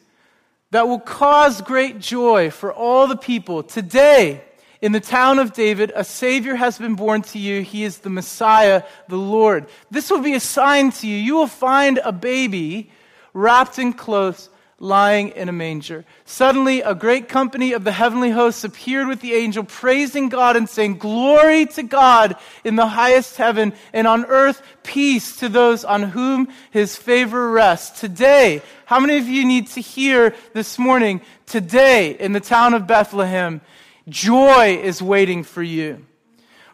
that 0.72 0.88
will 0.90 1.00
cause 1.00 1.62
great 1.62 2.00
joy 2.00 2.52
for 2.52 2.74
all 2.74 3.08
the 3.08 3.16
people. 3.16 3.64
Today, 3.64 4.44
in 4.82 4.92
the 4.92 5.00
town 5.00 5.40
of 5.40 5.54
David, 5.54 5.94
a 5.96 6.04
Savior 6.04 6.56
has 6.56 6.78
been 6.78 6.96
born 6.96 7.22
to 7.22 7.40
you. 7.40 7.62
He 7.62 7.86
is 7.86 8.00
the 8.00 8.10
Messiah, 8.10 8.84
the 9.08 9.18
Lord. 9.18 9.68
This 9.90 10.12
will 10.12 10.20
be 10.20 10.34
a 10.34 10.42
sign 10.42 10.92
to 10.92 11.08
you. 11.08 11.16
You 11.16 11.36
will 11.36 11.48
find 11.48 12.00
a 12.04 12.12
baby 12.12 12.92
wrapped 13.34 13.80
in 13.80 13.94
clothes 13.94 14.50
lying 14.80 15.30
in 15.30 15.48
a 15.48 15.54
manger. 15.54 16.04
Suddenly, 16.26 16.82
a 16.82 16.94
great 16.94 17.30
company 17.30 17.72
of 17.72 17.84
the 17.84 17.92
heavenly 17.92 18.32
hosts 18.32 18.64
appeared 18.64 19.08
with 19.08 19.22
the 19.22 19.34
angel, 19.34 19.64
praising 19.64 20.30
God 20.30 20.56
and 20.56 20.70
saying, 20.70 20.98
Glory 20.98 21.66
to 21.68 21.84
God 21.84 22.36
in 22.64 22.76
the 22.76 22.88
highest 22.88 23.38
heaven, 23.38 23.74
and 23.94 24.06
on 24.08 24.26
earth 24.26 24.62
peace 24.84 25.38
to 25.38 25.50
those 25.50 25.86
on 25.86 26.04
whom 26.04 26.50
his 26.72 26.96
favor 26.96 27.52
rests. 27.52 28.00
Today, 28.00 28.62
how 28.86 29.00
many 29.00 29.18
of 29.18 29.28
you 29.28 29.46
need 29.46 29.68
to 29.68 29.82
hear 29.82 30.36
this 30.54 30.78
morning? 30.78 31.22
Today, 31.46 32.12
in 32.12 32.34
the 32.34 32.40
town 32.40 32.74
of 32.74 32.86
Bethlehem, 32.86 33.62
Joy 34.08 34.80
is 34.84 35.02
waiting 35.02 35.44
for 35.44 35.64
you. 35.64 36.06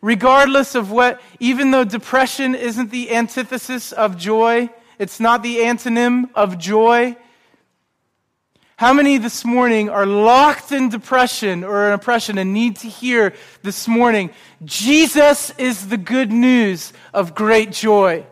Regardless 0.01 0.75
of 0.75 0.91
what, 0.91 1.21
even 1.39 1.71
though 1.71 1.83
depression 1.83 2.55
isn't 2.55 2.91
the 2.91 3.11
antithesis 3.11 3.91
of 3.91 4.17
joy, 4.17 4.69
it's 4.99 5.19
not 5.19 5.43
the 5.43 5.57
antonym 5.57 6.29
of 6.35 6.57
joy. 6.57 7.15
How 8.81 8.93
many 8.93 9.19
this 9.19 9.45
morning 9.45 9.89
are 9.89 10.07
locked 10.07 10.71
in 10.71 10.89
depression 10.89 11.63
or 11.63 11.91
oppression 11.91 12.39
and 12.39 12.51
need 12.51 12.77
to 12.77 12.87
hear 12.87 13.35
this 13.61 13.87
morning, 13.87 14.31
Jesus 14.65 15.51
is 15.59 15.89
the 15.89 15.97
good 15.97 16.31
news 16.31 16.91
of 17.13 17.35
great 17.35 17.73
joy? 17.73 18.25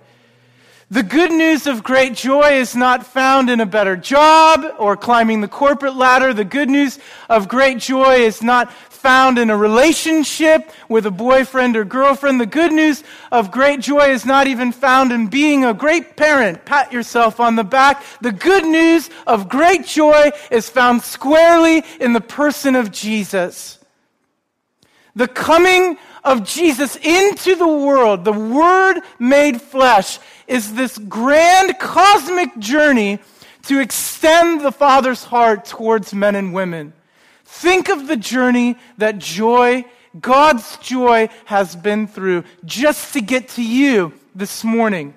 The 0.92 1.04
good 1.04 1.32
news 1.32 1.68
of 1.68 1.84
great 1.84 2.16
joy 2.16 2.54
is 2.54 2.76
not 2.76 3.06
found 3.06 3.52
in 3.52 3.60
a 3.60 3.66
better 3.68 3.96
job 3.96 4.66
or 4.80 4.98
climbing 4.98 5.42
the 5.42 5.48
corporate 5.48 5.96
ladder. 5.96 6.34
The 6.34 6.44
good 6.44 6.68
news 6.68 6.98
of 7.30 7.48
great 7.48 7.78
joy 7.78 8.16
is 8.16 8.42
not 8.42 8.74
found 8.74 9.38
in 9.38 9.52
a 9.52 9.56
relationship 9.56 10.72
with 10.90 11.06
a 11.06 11.12
boyfriend 11.12 11.78
or 11.78 11.86
girlfriend. 11.86 12.42
The 12.42 12.48
good 12.48 12.74
news 12.74 13.04
of 13.32 13.52
great 13.52 13.82
joy 13.82 14.10
is 14.10 14.26
not 14.26 14.48
even 14.48 14.72
found 14.72 15.12
in 15.12 15.28
being 15.28 15.64
a 15.64 15.76
great 15.76 16.18
parent. 16.18 16.66
Pat 16.66 16.92
yourself 16.92 17.40
on 17.40 17.56
the 17.56 17.64
back. 17.64 18.04
The 18.22 18.32
good 18.32 18.66
news 18.66 19.12
of 19.28 19.48
great 19.48 19.86
joy 19.86 20.32
is 20.50 20.70
found 20.70 21.04
squarely 21.04 21.84
in 22.00 22.14
the 22.14 22.22
person 22.22 22.76
of 22.76 22.92
Jesus. 22.92 23.78
The 25.16 25.28
coming 25.28 26.00
of 26.24 26.44
Jesus 26.44 26.96
into 26.98 27.56
the 27.56 27.68
world, 27.68 28.26
the 28.26 28.34
Word 28.34 29.02
made 29.18 29.62
flesh, 29.62 30.20
is 30.48 30.74
this 30.74 30.98
grand 30.98 31.78
cosmic 31.80 32.58
journey 32.60 33.20
to 33.64 33.80
extend 33.80 34.62
the 34.62 34.72
Father's 34.72 35.24
heart 35.24 35.66
towards 35.66 36.14
men 36.14 36.36
and 36.36 36.54
women. 36.54 36.94
Think 37.46 37.90
of 37.90 38.08
the 38.08 38.18
journey 38.18 38.78
that 38.98 39.20
joy, 39.20 39.86
God's 40.20 40.78
joy, 40.78 41.30
has 41.46 41.76
been 41.76 42.08
through 42.08 42.44
just 42.66 43.14
to 43.14 43.22
get 43.22 43.50
to 43.50 43.64
you 43.64 44.14
this 44.34 44.64
morning. 44.64 45.14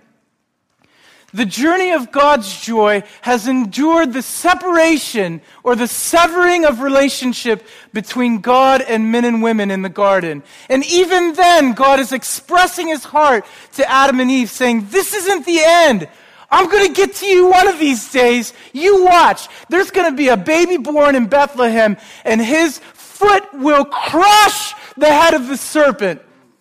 The 1.34 1.46
journey 1.46 1.92
of 1.92 2.12
God's 2.12 2.60
joy 2.60 3.04
has 3.22 3.48
endured 3.48 4.12
the 4.12 4.20
separation 4.20 5.40
or 5.62 5.74
the 5.74 5.86
severing 5.86 6.66
of 6.66 6.80
relationship 6.80 7.66
between 7.94 8.42
God 8.42 8.82
and 8.82 9.10
men 9.10 9.24
and 9.24 9.42
women 9.42 9.70
in 9.70 9.80
the 9.80 9.88
garden. 9.88 10.42
And 10.68 10.84
even 10.84 11.32
then, 11.32 11.72
God 11.72 12.00
is 12.00 12.12
expressing 12.12 12.88
his 12.88 13.04
heart 13.04 13.46
to 13.74 13.90
Adam 13.90 14.20
and 14.20 14.30
Eve, 14.30 14.50
saying, 14.50 14.88
This 14.90 15.14
isn't 15.14 15.46
the 15.46 15.60
end. 15.62 16.06
I'm 16.50 16.68
going 16.68 16.86
to 16.86 16.92
get 16.92 17.14
to 17.16 17.26
you 17.26 17.48
one 17.48 17.66
of 17.66 17.78
these 17.78 18.12
days. 18.12 18.52
You 18.74 19.04
watch. 19.04 19.48
There's 19.70 19.90
going 19.90 20.12
to 20.12 20.16
be 20.16 20.28
a 20.28 20.36
baby 20.36 20.76
born 20.76 21.14
in 21.14 21.28
Bethlehem, 21.28 21.96
and 22.26 22.42
his 22.42 22.78
foot 22.78 23.42
will 23.54 23.86
crush 23.86 24.74
the 24.98 25.06
head 25.06 25.32
of 25.32 25.48
the 25.48 25.56
serpent 25.56 26.20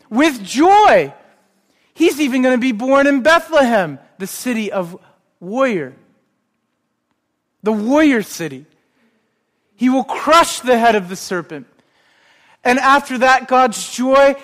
with 0.09 0.41
joy. 0.41 1.13
He's 1.93 2.21
even 2.21 2.41
going 2.41 2.55
to 2.55 2.61
be 2.61 2.71
born 2.71 3.05
in 3.05 3.21
Bethlehem 3.21 3.99
the 4.21 4.27
city 4.27 4.71
of 4.71 4.95
warrior, 5.39 5.95
the 7.63 7.71
warrior 7.73 8.21
city. 8.21 8.67
He 9.75 9.89
will 9.89 10.03
crush 10.03 10.59
the 10.59 10.77
head 10.77 10.95
of 10.95 11.09
the 11.09 11.15
serpent. 11.15 11.65
And 12.63 12.77
after 12.77 13.17
that, 13.17 13.47
God's 13.47 13.91
joy, 13.91 14.35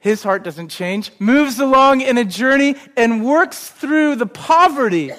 his 0.00 0.24
heart 0.24 0.42
doesn't 0.42 0.70
change, 0.70 1.12
moves 1.20 1.60
along 1.60 2.00
in 2.00 2.18
a 2.18 2.24
journey 2.24 2.74
and 2.96 3.24
works 3.24 3.68
through 3.68 4.16
the 4.16 4.26
poverty 4.26 5.12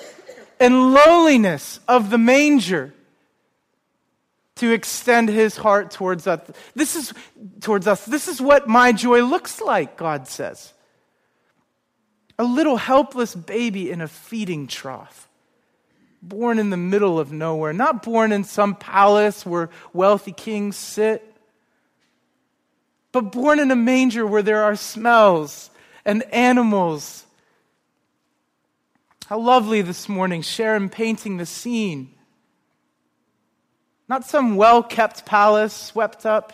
and 0.60 0.94
lowliness 0.94 1.80
of 1.88 2.10
the 2.10 2.18
manger 2.18 2.94
to 4.56 4.74
extend 4.74 5.30
his 5.30 5.56
heart 5.56 5.92
towards 5.92 6.28
us. 6.28 6.42
This 6.76 6.98
is 6.98 7.14
towards 7.62 7.88
us. 7.88 8.04
This 8.06 8.28
is 8.28 8.42
what 8.42 8.68
my 8.68 8.92
joy 8.92 9.22
looks 9.24 9.62
like, 9.62 9.96
God 9.96 10.28
says. 10.28 10.74
A 12.38 12.44
little 12.44 12.78
helpless 12.78 13.36
baby 13.36 13.92
in 13.92 14.02
a 14.02 14.08
feeding 14.08 14.68
trough, 14.68 15.28
born 16.22 16.60
in 16.60 16.70
the 16.70 16.78
middle 16.78 17.20
of 17.20 17.32
nowhere, 17.32 17.74
not 17.74 18.04
born 18.04 18.32
in 18.32 18.44
some 18.44 18.76
palace 18.76 19.46
where 19.46 19.70
wealthy 19.94 20.32
kings 20.32 20.76
sit, 20.76 21.36
but 23.12 23.32
born 23.32 23.60
in 23.60 23.72
a 23.72 23.76
manger 23.76 24.26
where 24.26 24.42
there 24.42 24.64
are 24.64 24.76
smells 24.76 25.70
and 26.06 26.24
animals. 26.34 27.26
How 29.28 29.40
lovely 29.40 29.82
this 29.82 30.10
morning, 30.10 30.42
Sharon 30.42 30.90
painting 30.90 31.38
the 31.38 31.46
scene. 31.46 32.14
Not 34.08 34.26
some 34.26 34.56
well 34.58 34.84
kept 34.84 35.26
palace 35.26 35.74
swept 35.74 36.26
up 36.26 36.54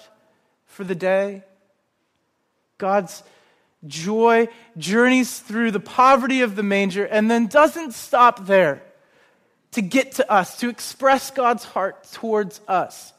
for 0.66 0.84
the 0.84 0.96
day. 0.96 1.44
God's 2.78 3.24
joy 3.86 4.48
journeys 4.78 5.40
through 5.40 5.72
the 5.72 5.80
poverty 5.80 6.42
of 6.42 6.56
the 6.56 6.64
manger 6.64 7.06
and 7.06 7.30
then 7.30 7.48
doesn't 7.48 7.94
stop 7.94 8.46
there 8.48 8.82
to 9.72 9.82
get 9.82 10.14
to 10.14 10.32
us, 10.32 10.58
to 10.60 10.70
express 10.70 11.30
God's 11.32 11.64
heart 11.64 12.04
towards 12.12 12.62
us. 12.68 13.14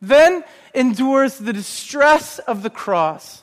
Then 0.00 0.44
endures 0.74 1.38
the 1.38 1.52
distress 1.52 2.38
of 2.40 2.62
the 2.62 2.70
cross, 2.70 3.42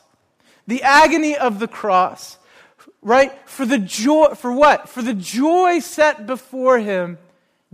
the 0.68 0.84
agony 0.84 1.38
of 1.38 1.60
the 1.60 1.68
cross, 1.68 2.38
right? 3.02 3.32
For 3.50 3.66
the 3.66 3.80
joy, 3.80 4.36
for 4.36 4.52
what? 4.52 4.90
For 4.90 5.02
the 5.02 5.14
joy 5.14 5.80
set 5.80 6.28
before 6.28 6.80
him, 6.80 7.18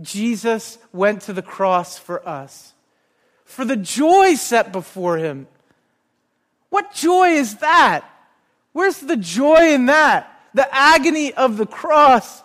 Jesus 0.00 0.78
went 0.92 1.22
to 1.22 1.32
the 1.32 1.42
cross 1.42 1.98
for 1.98 2.26
us. 2.26 2.74
For 3.44 3.64
the 3.64 3.76
joy 3.76 4.34
set 4.34 4.72
before 4.72 5.18
him. 5.18 5.46
What 6.70 6.94
joy 6.94 7.30
is 7.30 7.56
that? 7.56 8.04
Where's 8.76 8.98
the 8.98 9.16
joy 9.16 9.72
in 9.72 9.86
that? 9.86 10.30
The 10.52 10.68
agony 10.70 11.32
of 11.32 11.56
the 11.56 11.64
cross. 11.64 12.42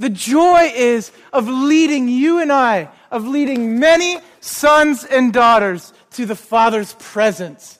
The 0.00 0.10
joy 0.10 0.72
is 0.74 1.12
of 1.32 1.46
leading 1.46 2.08
you 2.08 2.40
and 2.40 2.50
I, 2.50 2.88
of 3.08 3.24
leading 3.24 3.78
many 3.78 4.18
sons 4.40 5.04
and 5.04 5.32
daughters 5.32 5.92
to 6.14 6.26
the 6.26 6.34
Father's 6.34 6.94
presence. 6.94 7.78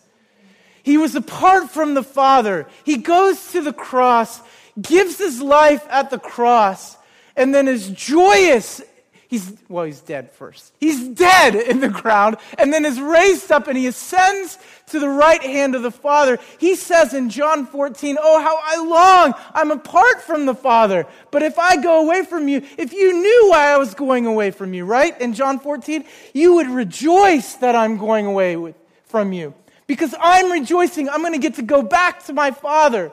He 0.85 0.99
was 0.99 1.17
apart 1.17 1.71
from 1.71 1.95
the 1.95 2.05
Father. 2.05 2.69
He 2.85 2.99
goes 2.99 3.50
to 3.50 3.61
the 3.61 3.73
cross, 3.73 4.40
gives 4.81 5.19
his 5.19 5.43
life 5.43 5.85
at 5.90 6.11
the 6.11 6.19
cross, 6.21 6.97
and 7.35 7.52
then 7.52 7.67
is 7.67 7.90
joyous 7.90 8.81
He's, 9.30 9.56
well, 9.68 9.84
he's 9.84 10.00
dead 10.00 10.32
first. 10.32 10.72
He's 10.80 11.06
dead 11.06 11.54
in 11.54 11.78
the 11.78 11.88
ground 11.88 12.38
and 12.58 12.72
then 12.72 12.84
is 12.84 13.00
raised 13.00 13.52
up 13.52 13.68
and 13.68 13.78
he 13.78 13.87
ascends 13.87 14.58
to 14.87 14.99
the 14.99 15.08
right 15.08 15.40
hand 15.40 15.76
of 15.76 15.84
the 15.84 15.92
Father. 15.92 16.40
He 16.58 16.75
says 16.75 17.14
in 17.14 17.30
John 17.30 17.64
14, 17.64 18.18
Oh, 18.20 18.40
how 18.40 18.58
I 18.60 18.84
long. 18.84 19.34
I'm 19.54 19.70
apart 19.70 20.20
from 20.22 20.46
the 20.46 20.54
Father. 20.56 21.06
But 21.30 21.44
if 21.44 21.60
I 21.60 21.76
go 21.76 22.02
away 22.02 22.25
from 22.25 22.49
you, 22.49 22.66
if 22.76 22.92
you 22.92 23.22
knew 23.22 23.50
why 23.50 23.70
I 23.70 23.76
was 23.76 23.94
going 23.94 24.26
away 24.26 24.50
from 24.50 24.75
you, 24.75 24.84
right? 24.84 25.18
In 25.20 25.32
John 25.32 25.60
14, 25.60 26.04
you 26.34 26.56
would 26.56 26.66
rejoice 26.68 27.54
that 27.54 27.76
I'm 27.76 27.99
going 27.99 28.26
away 28.26 28.56
with, 28.56 28.75
from 29.04 29.32
you. 29.32 29.54
Because 29.87 30.12
I'm 30.18 30.50
rejoicing. 30.50 31.08
I'm 31.08 31.20
going 31.20 31.34
to 31.34 31.38
get 31.38 31.54
to 31.54 31.62
go 31.62 31.82
back 31.82 32.25
to 32.25 32.32
my 32.32 32.50
Father 32.50 33.12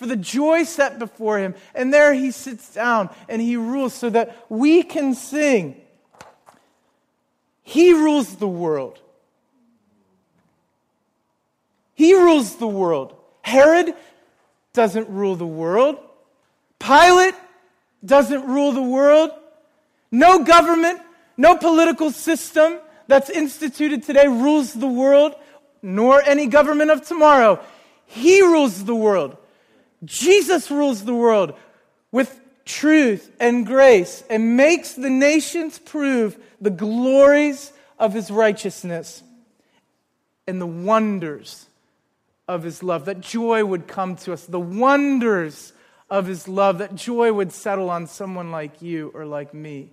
for 0.00 0.06
the 0.06 0.16
joy 0.16 0.64
set 0.64 0.98
before 0.98 1.38
him. 1.38 1.54
And 1.74 1.92
there 1.92 2.14
he 2.14 2.30
sits 2.30 2.72
down 2.72 3.10
and 3.28 3.42
he 3.42 3.56
rules 3.56 3.92
so 3.92 4.08
that 4.08 4.46
we 4.48 4.82
can 4.82 5.14
sing. 5.14 5.78
He 7.62 7.92
rules 7.92 8.36
the 8.36 8.48
world. 8.48 8.98
He 11.94 12.14
rules 12.14 12.56
the 12.56 12.66
world. 12.66 13.14
Herod 13.42 13.94
doesn't 14.72 15.10
rule 15.10 15.36
the 15.36 15.46
world. 15.46 15.98
Pilate 16.78 17.34
doesn't 18.02 18.46
rule 18.46 18.72
the 18.72 18.82
world. 18.82 19.32
No 20.10 20.44
government, 20.44 21.02
no 21.36 21.58
political 21.58 22.10
system 22.10 22.78
that's 23.06 23.28
instituted 23.28 24.04
today 24.04 24.28
rules 24.28 24.72
the 24.72 24.88
world, 24.88 25.34
nor 25.82 26.22
any 26.22 26.46
government 26.46 26.90
of 26.90 27.06
tomorrow. 27.06 27.60
He 28.06 28.40
rules 28.40 28.82
the 28.82 28.94
world. 28.94 29.36
Jesus 30.04 30.70
rules 30.70 31.04
the 31.04 31.14
world 31.14 31.54
with 32.10 32.40
truth 32.64 33.30
and 33.40 33.66
grace 33.66 34.24
and 34.30 34.56
makes 34.56 34.94
the 34.94 35.10
nations 35.10 35.78
prove 35.78 36.38
the 36.60 36.70
glories 36.70 37.72
of 37.98 38.12
his 38.12 38.30
righteousness 38.30 39.22
and 40.46 40.60
the 40.60 40.66
wonders 40.66 41.66
of 42.48 42.62
his 42.62 42.82
love. 42.82 43.04
That 43.04 43.20
joy 43.20 43.64
would 43.64 43.86
come 43.86 44.16
to 44.16 44.32
us, 44.32 44.44
the 44.46 44.60
wonders 44.60 45.72
of 46.08 46.26
his 46.26 46.48
love, 46.48 46.78
that 46.78 46.94
joy 46.94 47.32
would 47.32 47.52
settle 47.52 47.90
on 47.90 48.06
someone 48.06 48.50
like 48.50 48.82
you 48.82 49.10
or 49.14 49.24
like 49.24 49.54
me. 49.54 49.90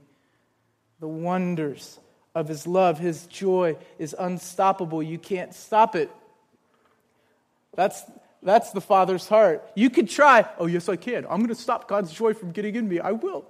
The 1.00 1.08
wonders 1.08 2.00
of 2.34 2.48
his 2.48 2.68
love. 2.68 3.00
His 3.00 3.26
joy 3.28 3.78
is 3.98 4.16
unstoppable. 4.18 5.02
You 5.02 5.18
can't 5.18 5.54
stop 5.54 5.96
it. 5.96 6.12
That's, 7.76 8.04
that's 8.44 8.72
the 8.72 8.82
Father's 8.82 9.28
heart. 9.28 9.70
You 9.76 9.90
could 9.90 10.10
try, 10.10 10.48
oh, 10.60 10.68
yes, 10.68 10.88
I 10.90 10.96
can. 10.96 11.26
I'm 11.26 11.38
going 11.38 11.48
to 11.48 11.56
stop 11.56 11.88
God's 11.88 12.12
joy 12.12 12.34
from 12.34 12.52
getting 12.52 12.76
in 12.76 12.88
me. 12.88 13.00
I 13.00 13.12
will. 13.12 13.46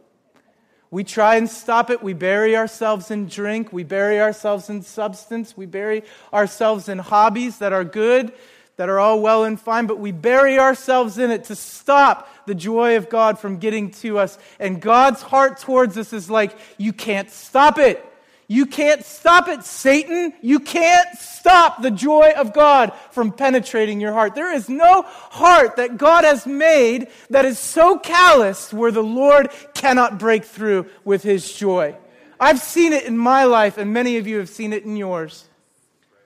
We 0.89 1.03
try 1.03 1.35
and 1.35 1.49
stop 1.49 1.89
it. 1.89 2.01
We 2.01 2.13
bury 2.13 2.55
ourselves 2.55 3.11
in 3.11 3.27
drink. 3.27 3.73
We 3.73 3.83
bury 3.83 4.21
ourselves 4.21 4.69
in 4.69 4.81
substance. 4.81 5.57
We 5.57 5.65
bury 5.65 6.03
ourselves 6.33 6.87
in 6.87 6.97
hobbies 6.99 7.59
that 7.59 7.73
are 7.73 7.83
good, 7.83 8.31
that 8.77 8.87
are 8.87 8.99
all 8.99 9.19
well 9.19 9.43
and 9.43 9.59
fine, 9.59 9.87
but 9.87 9.99
we 9.99 10.11
bury 10.11 10.57
ourselves 10.57 11.17
in 11.17 11.31
it 11.31 11.45
to 11.45 11.55
stop 11.55 12.29
the 12.45 12.55
joy 12.55 12.95
of 12.95 13.09
God 13.09 13.37
from 13.39 13.57
getting 13.57 13.91
to 13.91 14.19
us. 14.19 14.37
And 14.59 14.81
God's 14.81 15.21
heart 15.21 15.59
towards 15.59 15.97
us 15.97 16.13
is 16.13 16.29
like, 16.29 16.57
you 16.77 16.93
can't 16.93 17.29
stop 17.29 17.79
it. 17.79 18.05
You 18.49 18.65
can't 18.65 19.03
stop 19.03 19.49
it, 19.49 19.63
Satan. 19.63 20.33
You 20.41 20.59
can't 20.59 21.09
stop 21.17 21.81
the 21.81 21.91
joy 21.91 22.31
of 22.37 22.53
God 22.53 22.93
from 23.11 23.33
penetrating 23.33 23.99
your 23.99 24.13
heart. 24.13 24.35
There 24.35 24.53
is 24.53 24.69
no 24.69 25.01
heart 25.03 25.75
that 25.75 25.97
God 25.97 26.23
has 26.23 26.45
made 26.45 27.09
that 27.29 27.43
is 27.43 27.59
so 27.59 27.99
callous 27.99 28.71
where 28.71 28.91
the 28.91 29.03
Lord 29.03 29.51
cannot 29.73 30.17
break 30.17 30.45
through 30.45 30.87
with 31.03 31.23
his 31.23 31.51
joy. 31.53 31.97
I've 32.39 32.59
seen 32.59 32.93
it 32.93 33.03
in 33.03 33.17
my 33.17 33.43
life, 33.43 33.77
and 33.77 33.91
many 33.91 34.17
of 34.17 34.27
you 34.27 34.37
have 34.37 34.49
seen 34.49 34.71
it 34.71 34.85
in 34.85 34.95
yours. 34.95 35.43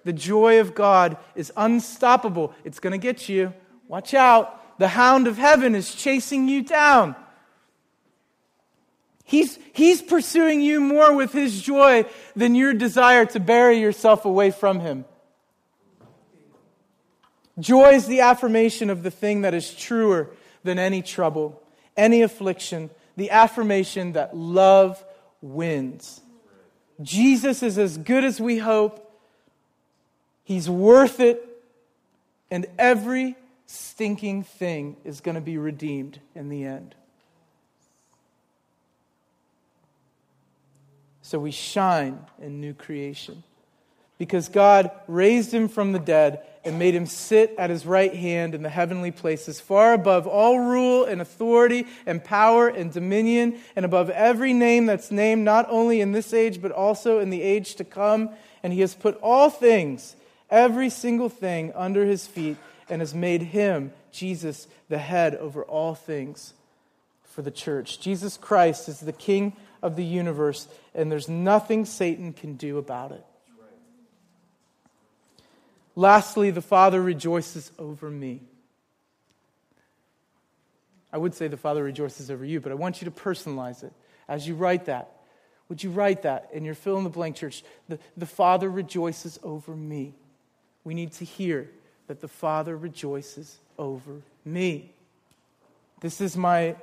The 0.04 0.14
joy 0.14 0.60
of 0.60 0.76
God 0.76 1.18
is 1.36 1.52
unstoppable. 1.58 2.54
It's 2.64 2.80
going 2.80 2.92
to 2.92 3.00
get 3.00 3.30
you. 3.30 3.54
Watch 3.88 4.14
out. 4.14 4.80
The 4.80 4.90
hound 4.90 5.28
of 5.28 5.38
heaven 5.38 5.74
is 5.74 5.94
chasing 5.94 6.48
you 6.48 6.64
down. 6.64 7.16
He's, 9.32 9.58
he's 9.72 10.02
pursuing 10.02 10.60
you 10.60 10.82
more 10.82 11.16
with 11.16 11.32
his 11.32 11.62
joy 11.62 12.04
than 12.36 12.54
your 12.54 12.74
desire 12.74 13.26
to 13.28 13.40
bury 13.40 13.80
yourself 13.80 14.26
away 14.26 14.52
from 14.52 14.82
him. 14.82 15.06
Joy 17.58 17.92
is 17.92 18.08
the 18.08 18.20
affirmation 18.20 18.90
of 18.90 19.04
the 19.04 19.10
thing 19.10 19.44
that 19.44 19.54
is 19.54 19.74
truer 19.74 20.32
than 20.66 20.78
any 20.78 21.02
trouble, 21.02 21.64
any 21.96 22.24
affliction, 22.24 22.90
the 23.16 23.32
affirmation 23.32 24.12
that 24.12 24.36
love 24.36 25.02
wins. 25.42 26.20
Jesus 27.02 27.64
is 27.64 27.78
as 27.78 27.98
good 27.98 28.26
as 28.26 28.42
we 28.42 28.58
hope. 28.58 29.18
He's 30.44 30.70
worth 30.70 31.22
it. 31.22 31.42
And 32.52 32.66
every 32.78 33.38
stinking 33.66 34.44
thing 34.44 34.98
is 35.06 35.22
going 35.22 35.36
to 35.36 35.42
be 35.42 35.58
redeemed 35.58 36.20
in 36.36 36.50
the 36.50 36.66
end. 36.66 36.96
So 41.32 41.40
we 41.40 41.52
shine 41.52 42.20
in 42.42 42.60
new 42.60 42.74
creation. 42.74 43.44
Because 44.18 44.50
God 44.50 44.92
raised 45.08 45.54
him 45.54 45.70
from 45.70 45.94
the 45.94 46.00
dead 46.00 46.42
and 46.66 46.78
made 46.78 46.94
him 46.94 47.06
sit 47.06 47.56
at 47.58 47.70
his 47.70 47.86
right 47.86 48.14
hand 48.14 48.54
in 48.54 48.64
the 48.64 48.70
heavenly 48.70 49.12
places, 49.12 49.62
far 49.62 49.94
above 49.94 50.28
all 50.28 50.60
rule 50.60 51.06
and 51.06 51.22
authority 51.22 51.88
and 52.06 52.22
power 52.22 52.68
and 52.68 52.92
dominion, 52.92 53.62
and 53.78 53.86
above 53.86 54.10
every 54.10 54.52
name 54.52 54.88
that's 54.88 55.10
named, 55.10 55.46
not 55.46 55.68
only 55.70 56.02
in 56.02 56.12
this 56.12 56.34
age, 56.34 56.62
but 56.62 56.74
also 56.74 57.20
in 57.20 57.30
the 57.30 57.42
age 57.42 57.76
to 57.76 57.86
come. 57.86 58.32
And 58.62 58.74
he 58.74 58.82
has 58.82 58.94
put 58.94 59.18
all 59.22 59.50
things, 59.50 60.18
every 60.50 60.90
single 60.90 61.30
thing, 61.30 61.72
under 61.76 62.04
his 62.04 62.28
feet, 62.28 62.58
and 62.90 63.02
has 63.02 63.16
made 63.16 63.42
him, 63.42 63.94
Jesus, 64.12 64.68
the 64.90 64.98
head 64.98 65.36
over 65.36 65.64
all 65.64 65.96
things 65.96 66.56
for 67.24 67.42
the 67.42 67.52
church. 67.52 68.02
Jesus 68.02 68.36
Christ 68.36 68.90
is 68.90 69.00
the 69.00 69.14
King 69.14 69.56
of 69.82 69.96
the 69.96 70.04
universe, 70.04 70.68
and 70.94 71.12
there's 71.12 71.28
nothing 71.28 71.86
Satan 71.86 72.34
can 72.34 72.56
do 72.56 72.78
about 72.78 73.12
it. 73.12 73.26
Lastly, 75.96 76.52
the 76.52 76.62
Father 76.62 77.02
rejoices 77.02 77.72
over 77.78 78.10
me. 78.10 78.42
I 81.12 81.18
would 81.18 81.36
say 81.36 81.48
the 81.48 81.58
Father 81.58 81.84
rejoices 81.84 82.32
over 82.32 82.46
you, 82.46 82.62
but 82.62 82.72
I 82.72 82.76
want 82.76 83.02
you 83.02 83.06
to 83.06 83.12
personalize 83.12 83.84
it. 83.84 83.92
As 84.28 84.48
you 84.48 84.56
write 84.56 84.86
that, 84.86 85.12
would 85.68 85.84
you 85.84 85.90
write 85.90 86.22
that 86.22 86.50
in 86.54 86.64
your 86.64 86.76
fill 86.76 86.98
in 86.98 87.04
the 87.04 87.10
blank 87.10 87.36
church? 87.36 87.64
The, 87.90 88.00
the 88.16 88.26
Father 88.26 88.70
rejoices 88.70 89.40
over 89.44 89.76
me. 89.76 90.14
We 90.84 90.94
need 90.94 91.12
to 91.14 91.26
hear 91.26 91.70
that 92.08 92.22
the 92.22 92.28
Father 92.28 92.78
rejoices 92.78 93.60
over 93.78 94.22
me. 94.46 94.94
This 96.00 96.22
is 96.22 96.38
my 96.38 96.76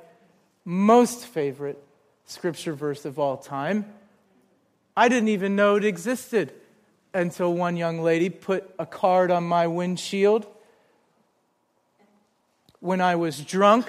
most 0.63 1.25
favorite 1.25 1.83
scripture 2.29 2.73
verse 2.73 3.05
of 3.05 3.17
all 3.17 3.37
time. 3.37 3.85
I 4.95 5.09
didn't 5.09 5.29
even 5.29 5.55
know 5.55 5.75
it 5.75 5.85
existed 5.85 6.53
until 7.13 7.53
one 7.53 7.75
young 7.75 8.01
lady 8.01 8.29
put 8.29 8.69
a 8.77 8.85
card 8.85 9.31
on 9.31 9.43
my 9.43 9.65
windshield 9.65 10.45
when 12.79 13.01
I 13.01 13.15
was 13.15 13.43
drunk 13.43 13.87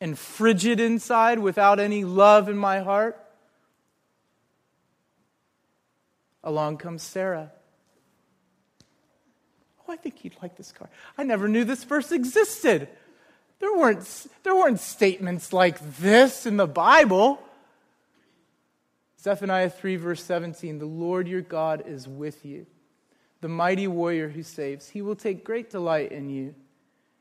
and 0.00 0.16
frigid 0.16 0.78
inside 0.78 1.40
without 1.40 1.80
any 1.80 2.04
love 2.04 2.48
in 2.48 2.56
my 2.56 2.78
heart. 2.78 3.18
Along 6.44 6.76
comes 6.76 7.02
Sarah. 7.02 7.50
Oh, 9.80 9.92
I 9.92 9.96
think 9.96 10.24
you'd 10.24 10.36
like 10.40 10.56
this 10.56 10.70
card. 10.70 10.90
I 11.16 11.24
never 11.24 11.48
knew 11.48 11.64
this 11.64 11.82
verse 11.82 12.12
existed. 12.12 12.88
There 13.60 13.74
weren't, 13.76 14.26
there 14.44 14.54
weren't 14.54 14.80
statements 14.80 15.52
like 15.52 15.96
this 15.98 16.46
in 16.46 16.56
the 16.56 16.66
Bible. 16.66 17.42
Zephaniah 19.20 19.70
3, 19.70 19.96
verse 19.96 20.22
17 20.22 20.78
The 20.78 20.86
Lord 20.86 21.26
your 21.26 21.40
God 21.40 21.84
is 21.86 22.06
with 22.06 22.44
you, 22.44 22.66
the 23.40 23.48
mighty 23.48 23.88
warrior 23.88 24.28
who 24.28 24.42
saves. 24.42 24.88
He 24.88 25.02
will 25.02 25.16
take 25.16 25.44
great 25.44 25.70
delight 25.70 26.12
in 26.12 26.30
you. 26.30 26.54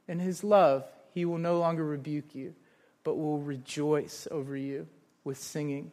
In 0.08 0.20
his 0.20 0.44
love, 0.44 0.86
he 1.14 1.26
will 1.26 1.40
no 1.40 1.60
longer 1.60 1.84
rebuke 1.84 2.36
you, 2.36 2.54
but 3.04 3.16
will 3.16 3.40
rejoice 3.40 4.28
over 4.30 4.56
you 4.56 4.88
with 5.24 5.38
singing. 5.38 5.92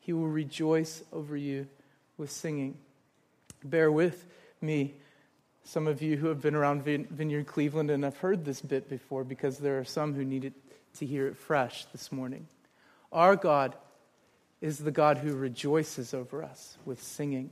He 0.00 0.12
will 0.12 0.28
rejoice 0.28 1.02
over 1.12 1.36
you 1.36 1.66
with 2.16 2.30
singing. 2.30 2.76
Bear 3.64 3.90
with 3.90 4.26
me 4.60 4.94
some 5.64 5.86
of 5.86 6.02
you 6.02 6.16
who 6.16 6.28
have 6.28 6.40
been 6.40 6.54
around 6.54 6.84
Vineyard 6.84 7.46
Cleveland 7.46 7.90
and 7.90 8.04
have 8.04 8.16
heard 8.18 8.44
this 8.44 8.60
bit 8.60 8.88
before 8.88 9.24
because 9.24 9.58
there 9.58 9.78
are 9.78 9.84
some 9.84 10.14
who 10.14 10.24
needed 10.24 10.54
to 10.98 11.06
hear 11.06 11.26
it 11.26 11.36
fresh 11.36 11.84
this 11.92 12.10
morning. 12.10 12.46
Our 13.12 13.36
God 13.36 13.76
is 14.60 14.78
the 14.78 14.90
God 14.90 15.18
who 15.18 15.34
rejoices 15.34 16.12
over 16.12 16.42
us 16.42 16.76
with 16.84 17.02
singing. 17.02 17.50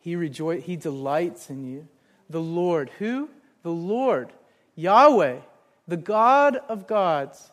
He, 0.00 0.14
rejo- 0.14 0.60
he 0.60 0.76
delights 0.76 1.50
in 1.50 1.64
you. 1.64 1.86
The 2.28 2.40
Lord, 2.40 2.90
who? 2.98 3.28
The 3.62 3.70
Lord, 3.70 4.32
Yahweh, 4.74 5.38
the 5.86 5.96
God 5.96 6.56
of 6.68 6.86
gods, 6.86 7.50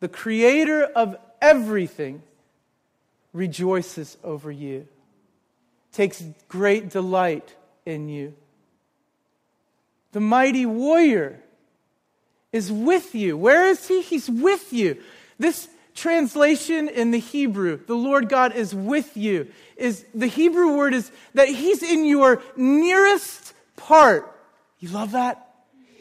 the 0.00 0.08
creator 0.08 0.84
of 0.84 1.16
everything, 1.42 2.22
rejoices 3.32 4.16
over 4.24 4.50
you, 4.50 4.88
takes 5.92 6.22
great 6.48 6.88
delight 6.88 7.54
in 7.86 8.08
you. 8.08 8.34
The 10.12 10.20
mighty 10.20 10.66
warrior 10.66 11.40
is 12.52 12.70
with 12.70 13.14
you. 13.14 13.36
Where 13.36 13.66
is 13.66 13.86
he? 13.86 14.02
He's 14.02 14.28
with 14.28 14.72
you. 14.72 15.00
This 15.38 15.68
translation 15.94 16.88
in 16.88 17.10
the 17.10 17.18
Hebrew, 17.18 17.78
the 17.86 17.94
Lord 17.94 18.28
God 18.28 18.54
is 18.54 18.74
with 18.74 19.16
you, 19.16 19.48
is 19.76 20.04
the 20.14 20.26
Hebrew 20.26 20.76
word 20.76 20.94
is 20.94 21.10
that 21.34 21.48
he's 21.48 21.82
in 21.82 22.04
your 22.04 22.42
nearest 22.56 23.54
part. 23.76 24.34
You 24.78 24.88
love 24.88 25.12
that? 25.12 25.46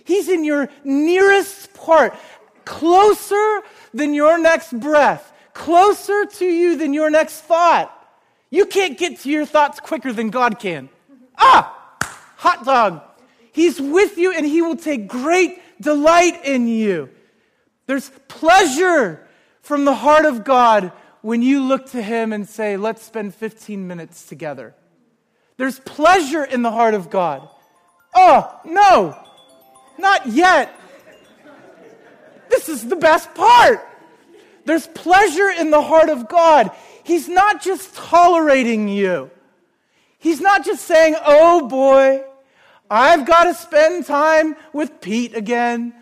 He's 0.06 0.28
in 0.28 0.44
your 0.44 0.70
nearest 0.84 1.74
part, 1.74 2.16
closer 2.66 3.62
than 3.94 4.14
your 4.14 4.40
next 4.40 4.78
breath, 4.80 5.32
closer 5.54 6.26
to 6.26 6.46
you 6.46 6.78
than 6.78 6.94
your 6.94 7.10
next 7.10 7.42
thought. 7.42 7.96
You 8.50 8.66
can't 8.66 8.98
get 8.98 9.20
to 9.20 9.30
your 9.30 9.46
thoughts 9.46 9.80
quicker 9.80 10.12
than 10.12 10.32
God 10.32 10.60
can. 10.60 10.90
Ah, 11.40 11.98
hot 12.38 12.66
dog. 12.66 13.02
He's 13.52 13.80
with 13.80 14.18
you 14.18 14.32
and 14.32 14.46
he 14.46 14.62
will 14.62 14.76
take 14.76 15.08
great 15.08 15.60
delight 15.82 16.46
in 16.46 16.68
you. 16.68 17.10
There's 17.88 18.12
pleasure 18.28 19.28
from 19.62 19.86
the 19.86 19.96
heart 19.96 20.26
of 20.26 20.44
God 20.44 20.92
when 21.22 21.42
you 21.42 21.64
look 21.64 21.88
to 21.92 22.02
him 22.02 22.34
and 22.34 22.48
say, 22.48 22.78
Let's 22.78 23.04
spend 23.04 23.34
15 23.34 23.88
minutes 23.88 24.26
together. 24.26 24.76
There's 25.58 25.80
pleasure 25.80 26.44
in 26.44 26.62
the 26.62 26.72
heart 26.72 26.94
of 26.94 27.10
God. 27.10 27.48
Oh, 28.16 28.60
no, 28.66 29.18
not 29.98 30.28
yet. 30.28 30.74
This 32.50 32.70
is 32.70 32.88
the 32.88 32.96
best 32.96 33.34
part. 33.36 33.86
There's 34.66 34.88
pleasure 34.88 35.50
in 35.50 35.72
the 35.72 35.82
heart 35.82 36.10
of 36.10 36.28
God. 36.28 36.72
He's 37.04 37.28
not 37.28 37.62
just 37.62 37.96
tolerating 37.96 38.88
you. 38.88 39.32
He's 40.20 40.42
not 40.42 40.66
just 40.66 40.86
saying, 40.86 41.16
oh 41.26 41.68
boy, 41.68 42.24
I've 42.90 43.26
got 43.26 43.46
to 43.46 43.54
spend 43.54 44.06
time 44.06 44.56
with 44.74 45.02
Pete 45.02 45.36
again. 45.36 45.94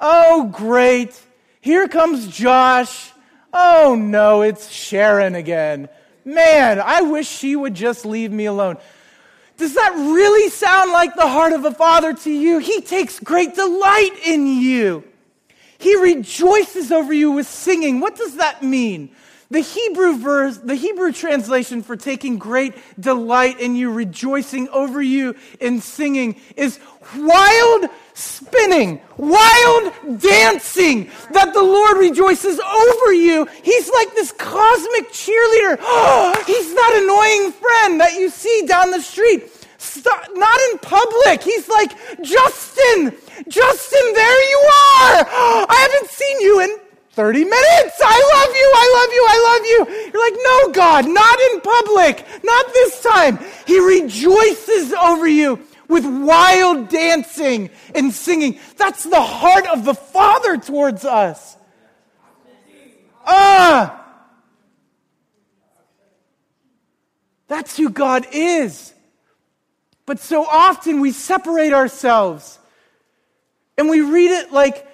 Oh, 0.00 0.50
great. 0.52 1.20
Here 1.60 1.86
comes 1.86 2.26
Josh. 2.26 3.12
Oh 3.52 3.96
no, 3.98 4.42
it's 4.42 4.70
Sharon 4.70 5.34
again. 5.34 5.88
Man, 6.24 6.80
I 6.80 7.02
wish 7.02 7.28
she 7.28 7.54
would 7.56 7.74
just 7.74 8.06
leave 8.06 8.32
me 8.32 8.46
alone. 8.46 8.78
Does 9.56 9.74
that 9.74 9.92
really 9.94 10.48
sound 10.48 10.92
like 10.92 11.14
the 11.14 11.28
heart 11.28 11.52
of 11.52 11.66
a 11.66 11.74
father 11.74 12.14
to 12.14 12.30
you? 12.30 12.58
He 12.58 12.80
takes 12.80 13.20
great 13.20 13.54
delight 13.54 14.18
in 14.24 14.46
you. 14.46 15.04
He 15.76 15.96
rejoices 15.96 16.90
over 16.90 17.12
you 17.12 17.32
with 17.32 17.46
singing. 17.46 18.00
What 18.00 18.16
does 18.16 18.36
that 18.36 18.62
mean? 18.62 19.10
The 19.52 19.60
Hebrew 19.60 20.16
verse, 20.16 20.58
the 20.58 20.76
Hebrew 20.76 21.10
translation 21.10 21.82
for 21.82 21.96
taking 21.96 22.38
great 22.38 22.74
delight 23.00 23.58
in 23.58 23.74
you, 23.74 23.92
rejoicing 23.92 24.68
over 24.68 25.02
you 25.02 25.34
in 25.58 25.80
singing 25.80 26.40
is 26.54 26.78
wild 27.16 27.86
spinning, 28.14 29.00
wild 29.16 30.20
dancing 30.20 31.10
that 31.32 31.52
the 31.52 31.62
Lord 31.62 31.98
rejoices 31.98 32.60
over 32.60 33.12
you. 33.12 33.48
He's 33.64 33.90
like 33.90 34.14
this 34.14 34.30
cosmic 34.30 35.10
cheerleader. 35.10 35.78
Oh, 35.80 36.44
he's 36.46 36.72
that 36.72 37.00
annoying 37.02 37.50
friend 37.50 38.00
that 38.00 38.14
you 38.14 38.30
see 38.30 38.66
down 38.68 38.92
the 38.92 39.00
street. 39.00 39.50
Stop, 39.78 40.28
not 40.34 40.60
in 40.70 40.78
public. 40.78 41.42
He's 41.42 41.68
like, 41.68 41.90
Justin, 42.22 43.16
Justin, 43.48 44.12
there 44.14 44.50
you 44.50 44.58
are. 44.58 45.26
Oh, 45.28 45.66
I 45.68 45.88
haven't 45.90 46.10
seen 46.10 46.40
you 46.40 46.60
in 46.60 46.78
30 47.12 47.44
minutes. 47.44 48.00
I 48.02 48.18
love 48.34 48.54
you. 48.54 48.72
I 48.74 48.86
love 48.96 49.12
you. 49.12 49.26
I 49.28 49.38
love 49.48 49.66
you. 49.66 50.12
You're 50.12 50.30
like, 50.30 50.38
no, 50.42 50.72
God, 50.72 51.08
not 51.08 51.40
in 51.40 51.60
public. 51.60 52.44
Not 52.44 52.66
this 52.72 53.02
time. 53.02 53.38
He 53.66 53.80
rejoices 53.80 54.92
over 54.92 55.26
you 55.26 55.60
with 55.88 56.06
wild 56.06 56.88
dancing 56.88 57.70
and 57.94 58.12
singing. 58.12 58.58
That's 58.76 59.04
the 59.04 59.20
heart 59.20 59.66
of 59.66 59.84
the 59.84 59.94
Father 59.94 60.56
towards 60.56 61.04
us. 61.04 61.56
Ah! 63.26 63.96
That's 67.48 67.76
who 67.76 67.90
God 67.90 68.28
is. 68.32 68.94
But 70.06 70.20
so 70.20 70.44
often 70.44 71.00
we 71.00 71.10
separate 71.10 71.72
ourselves 71.72 72.60
and 73.76 73.88
we 73.88 74.00
read 74.00 74.30
it 74.30 74.52
like 74.52 74.86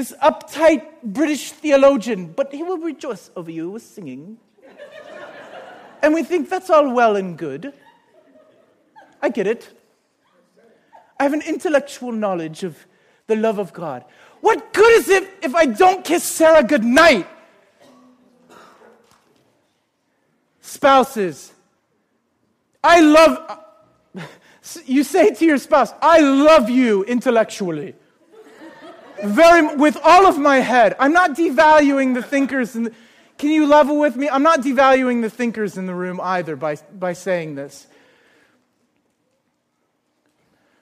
this 0.00 0.14
uptight 0.22 0.82
British 1.02 1.52
theologian, 1.52 2.32
but 2.32 2.54
he 2.54 2.62
will 2.62 2.78
rejoice 2.78 3.30
over 3.36 3.50
you 3.50 3.70
with 3.70 3.82
singing. 3.82 4.38
and 6.02 6.14
we 6.14 6.22
think 6.22 6.48
that's 6.48 6.70
all 6.70 6.94
well 6.94 7.16
and 7.16 7.36
good. 7.36 7.74
I 9.20 9.28
get 9.28 9.46
it. 9.46 9.68
I 11.18 11.24
have 11.24 11.34
an 11.34 11.42
intellectual 11.42 12.12
knowledge 12.12 12.62
of 12.64 12.86
the 13.26 13.36
love 13.36 13.58
of 13.58 13.74
God. 13.74 14.06
What 14.40 14.72
good 14.72 14.92
is 15.00 15.10
it 15.10 15.28
if 15.42 15.54
I 15.54 15.66
don't 15.66 16.02
kiss 16.02 16.24
Sarah 16.24 16.62
goodnight? 16.62 17.28
Spouses, 20.62 21.52
I 22.82 23.00
love, 23.00 23.60
you 24.86 25.04
say 25.04 25.34
to 25.34 25.44
your 25.44 25.58
spouse, 25.58 25.92
I 26.00 26.20
love 26.20 26.70
you 26.70 27.04
intellectually 27.04 27.96
very, 29.24 29.76
with 29.76 29.96
all 30.02 30.26
of 30.26 30.38
my 30.38 30.58
head. 30.58 30.94
I'm 30.98 31.12
not 31.12 31.36
devaluing 31.36 32.14
the 32.14 32.22
thinkers. 32.22 32.76
In 32.76 32.84
the, 32.84 32.92
can 33.38 33.50
you 33.50 33.66
level 33.66 33.98
with 33.98 34.16
me? 34.16 34.28
I'm 34.28 34.42
not 34.42 34.60
devaluing 34.60 35.22
the 35.22 35.30
thinkers 35.30 35.76
in 35.76 35.86
the 35.86 35.94
room 35.94 36.20
either 36.20 36.56
by, 36.56 36.76
by 36.92 37.12
saying 37.12 37.54
this. 37.54 37.86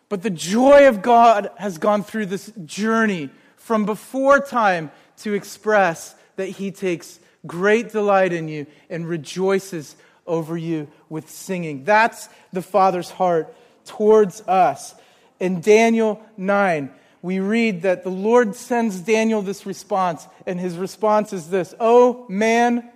But 0.09 0.23
the 0.23 0.31
joy 0.31 0.89
of 0.89 1.03
God 1.03 1.51
has 1.57 1.79
gone 1.79 2.03
through 2.03 2.27
this 2.27 2.51
journey 2.65 3.31
from 3.57 3.85
before 3.85 4.41
time 4.41 4.91
to 5.19 5.35
express 5.35 6.15
that 6.37 6.47
He 6.47 6.71
takes 6.71 7.21
great 7.47 7.93
delight 7.93 8.33
in 8.33 8.49
you 8.49 8.67
and 8.89 9.07
rejoices 9.07 9.97
over 10.27 10.57
you 10.57 10.89
with 11.09 11.29
singing. 11.31 11.85
That's 11.85 12.29
the 12.53 12.63
Father's 12.63 13.11
heart 13.11 13.55
towards 13.85 14.41
us. 14.43 14.95
In 15.41 15.61
Daniel 15.61 16.23
9, 16.37 16.91
we 17.23 17.41
read 17.41 17.83
that 17.83 18.05
the 18.05 18.11
Lord 18.11 18.55
sends 18.55 19.01
Daniel 19.01 19.43
this 19.43 19.67
response, 19.67 20.27
and 20.47 20.59
his 20.61 20.77
response 20.77 21.33
is 21.33 21.51
this 21.51 21.75
Oh, 21.81 22.27
man, 22.29 22.89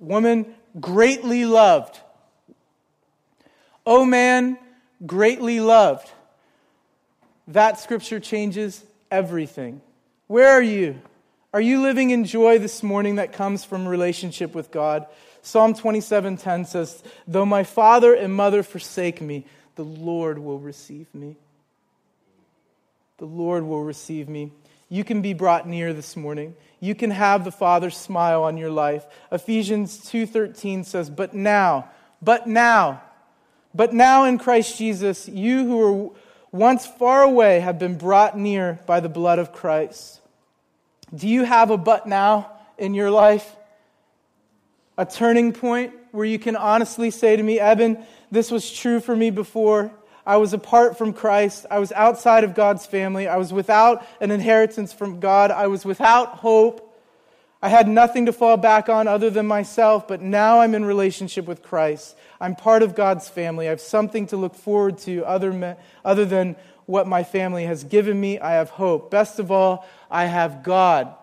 woman, 0.00 0.54
greatly 0.80 1.44
loved. 1.44 2.00
Oh, 3.84 4.04
man, 4.04 4.58
greatly 5.06 5.60
loved. 5.60 6.10
that 7.46 7.80
scripture 7.80 8.20
changes 8.20 8.84
everything. 9.10 9.80
Where 10.26 10.50
are 10.50 10.62
you? 10.62 11.00
Are 11.54 11.60
you 11.62 11.80
living 11.80 12.10
in 12.10 12.26
joy 12.26 12.58
this 12.58 12.82
morning 12.82 13.16
that 13.16 13.32
comes 13.32 13.64
from 13.64 13.88
relationship 13.88 14.54
with 14.54 14.70
God? 14.70 15.06
Psalm 15.40 15.72
27:10 15.72 16.66
says, 16.66 17.02
"Though 17.26 17.46
my 17.46 17.64
father 17.64 18.12
and 18.12 18.34
mother 18.34 18.62
forsake 18.62 19.22
me, 19.22 19.46
the 19.76 19.84
Lord 19.84 20.38
will 20.38 20.58
receive 20.58 21.14
me." 21.14 21.36
The 23.18 23.26
Lord 23.26 23.64
will 23.64 23.82
receive 23.82 24.28
me. 24.28 24.52
You 24.88 25.04
can 25.04 25.20
be 25.20 25.34
brought 25.34 25.68
near 25.68 25.92
this 25.92 26.16
morning. 26.16 26.54
You 26.80 26.94
can 26.94 27.10
have 27.10 27.44
the 27.44 27.52
Father's 27.52 27.96
smile 27.96 28.44
on 28.44 28.56
your 28.56 28.70
life. 28.70 29.04
Ephesians 29.30 29.98
2:13 29.98 30.84
says, 30.84 31.10
"But 31.10 31.34
now, 31.34 31.88
but 32.22 32.46
now, 32.46 33.02
but 33.74 33.92
now 33.92 34.24
in 34.24 34.38
Christ 34.38 34.78
Jesus, 34.78 35.28
you 35.28 35.64
who 35.66 35.76
were 35.76 36.10
once 36.52 36.86
far 36.86 37.22
away 37.22 37.60
have 37.60 37.78
been 37.78 37.98
brought 37.98 38.38
near 38.38 38.78
by 38.86 39.00
the 39.00 39.08
blood 39.08 39.38
of 39.38 39.52
Christ." 39.52 40.20
Do 41.14 41.26
you 41.26 41.44
have 41.44 41.70
a 41.70 41.76
but 41.76 42.06
now 42.06 42.52
in 42.78 42.94
your 42.94 43.10
life? 43.10 43.56
A 44.96 45.04
turning 45.04 45.52
point 45.52 45.92
where 46.12 46.26
you 46.26 46.38
can 46.38 46.56
honestly 46.56 47.10
say 47.10 47.36
to 47.36 47.42
me, 47.42 47.58
Eben, 47.58 47.98
this 48.30 48.50
was 48.50 48.70
true 48.70 49.00
for 49.00 49.16
me 49.16 49.30
before. 49.30 49.90
I 50.28 50.36
was 50.36 50.52
apart 50.52 50.98
from 50.98 51.14
Christ. 51.14 51.64
I 51.70 51.78
was 51.78 51.90
outside 51.92 52.44
of 52.44 52.54
God's 52.54 52.84
family. 52.84 53.26
I 53.26 53.38
was 53.38 53.50
without 53.50 54.06
an 54.20 54.30
inheritance 54.30 54.92
from 54.92 55.20
God. 55.20 55.50
I 55.50 55.68
was 55.68 55.86
without 55.86 56.28
hope. 56.28 56.84
I 57.62 57.70
had 57.70 57.88
nothing 57.88 58.26
to 58.26 58.32
fall 58.34 58.58
back 58.58 58.90
on 58.90 59.08
other 59.08 59.30
than 59.30 59.46
myself, 59.46 60.06
but 60.06 60.20
now 60.20 60.60
I'm 60.60 60.74
in 60.74 60.84
relationship 60.84 61.46
with 61.46 61.62
Christ. 61.62 62.14
I'm 62.42 62.54
part 62.54 62.82
of 62.82 62.94
God's 62.94 63.26
family. 63.26 63.68
I 63.68 63.70
have 63.70 63.80
something 63.80 64.26
to 64.26 64.36
look 64.36 64.54
forward 64.54 64.98
to 64.98 65.24
other, 65.24 65.78
other 66.04 66.26
than 66.26 66.56
what 66.84 67.08
my 67.08 67.24
family 67.24 67.64
has 67.64 67.82
given 67.84 68.20
me. 68.20 68.38
I 68.38 68.52
have 68.52 68.68
hope. 68.68 69.10
Best 69.10 69.38
of 69.38 69.50
all, 69.50 69.86
I 70.10 70.26
have 70.26 70.62
God. 70.62 71.14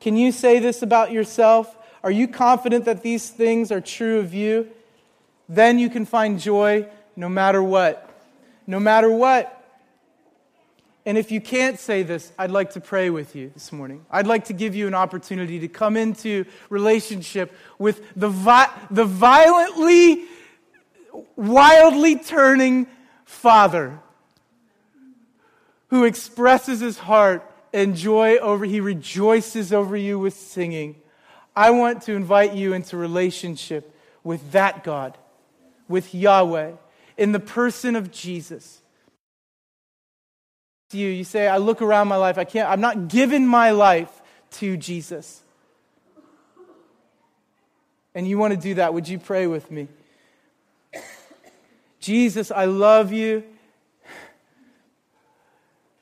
Can 0.00 0.18
you 0.18 0.32
say 0.32 0.58
this 0.58 0.82
about 0.82 1.12
yourself? 1.12 1.74
Are 2.02 2.10
you 2.10 2.28
confident 2.28 2.84
that 2.84 3.02
these 3.02 3.30
things 3.30 3.72
are 3.72 3.80
true 3.80 4.18
of 4.18 4.34
you? 4.34 4.68
Then 5.48 5.78
you 5.78 5.88
can 5.88 6.04
find 6.04 6.38
joy 6.38 6.88
no 7.16 7.28
matter 7.28 7.62
what. 7.62 8.10
No 8.66 8.80
matter 8.80 9.10
what. 9.10 9.50
And 11.06 11.18
if 11.18 11.30
you 11.30 11.40
can't 11.40 11.78
say 11.78 12.02
this, 12.02 12.32
I'd 12.38 12.50
like 12.50 12.72
to 12.72 12.80
pray 12.80 13.10
with 13.10 13.36
you 13.36 13.50
this 13.52 13.72
morning. 13.72 14.06
I'd 14.10 14.26
like 14.26 14.46
to 14.46 14.54
give 14.54 14.74
you 14.74 14.86
an 14.86 14.94
opportunity 14.94 15.58
to 15.60 15.68
come 15.68 15.96
into 15.96 16.46
relationship 16.70 17.52
with 17.78 18.02
the, 18.16 18.30
vi- 18.30 18.72
the 18.90 19.04
violently, 19.04 20.24
wildly 21.36 22.16
turning 22.16 22.86
Father 23.24 23.98
who 25.94 26.04
expresses 26.04 26.80
his 26.80 26.98
heart 26.98 27.48
and 27.72 27.94
joy 27.94 28.36
over, 28.38 28.64
he 28.64 28.80
rejoices 28.80 29.72
over 29.72 29.96
you 29.96 30.18
with 30.18 30.34
singing. 30.34 30.96
I 31.54 31.70
want 31.70 32.02
to 32.02 32.12
invite 32.14 32.54
you 32.54 32.72
into 32.72 32.96
relationship 32.96 33.94
with 34.24 34.52
that 34.52 34.82
God, 34.82 35.16
with 35.88 36.14
Yahweh, 36.14 36.72
in 37.16 37.32
the 37.32 37.40
person 37.40 37.96
of 37.96 38.10
Jesus. 38.10 38.80
You, 40.92 41.08
you 41.08 41.24
say, 41.24 41.48
I 41.48 41.56
look 41.56 41.82
around 41.82 42.06
my 42.08 42.16
life, 42.16 42.38
I 42.38 42.44
can't, 42.44 42.68
I'm 42.68 42.80
not 42.80 43.08
giving 43.08 43.46
my 43.46 43.70
life 43.70 44.22
to 44.52 44.76
Jesus. 44.76 45.42
And 48.14 48.28
you 48.28 48.38
want 48.38 48.54
to 48.54 48.60
do 48.60 48.74
that, 48.74 48.94
would 48.94 49.08
you 49.08 49.18
pray 49.18 49.48
with 49.48 49.72
me? 49.72 49.88
Jesus, 51.98 52.52
I 52.52 52.66
love 52.66 53.12
you. 53.12 53.42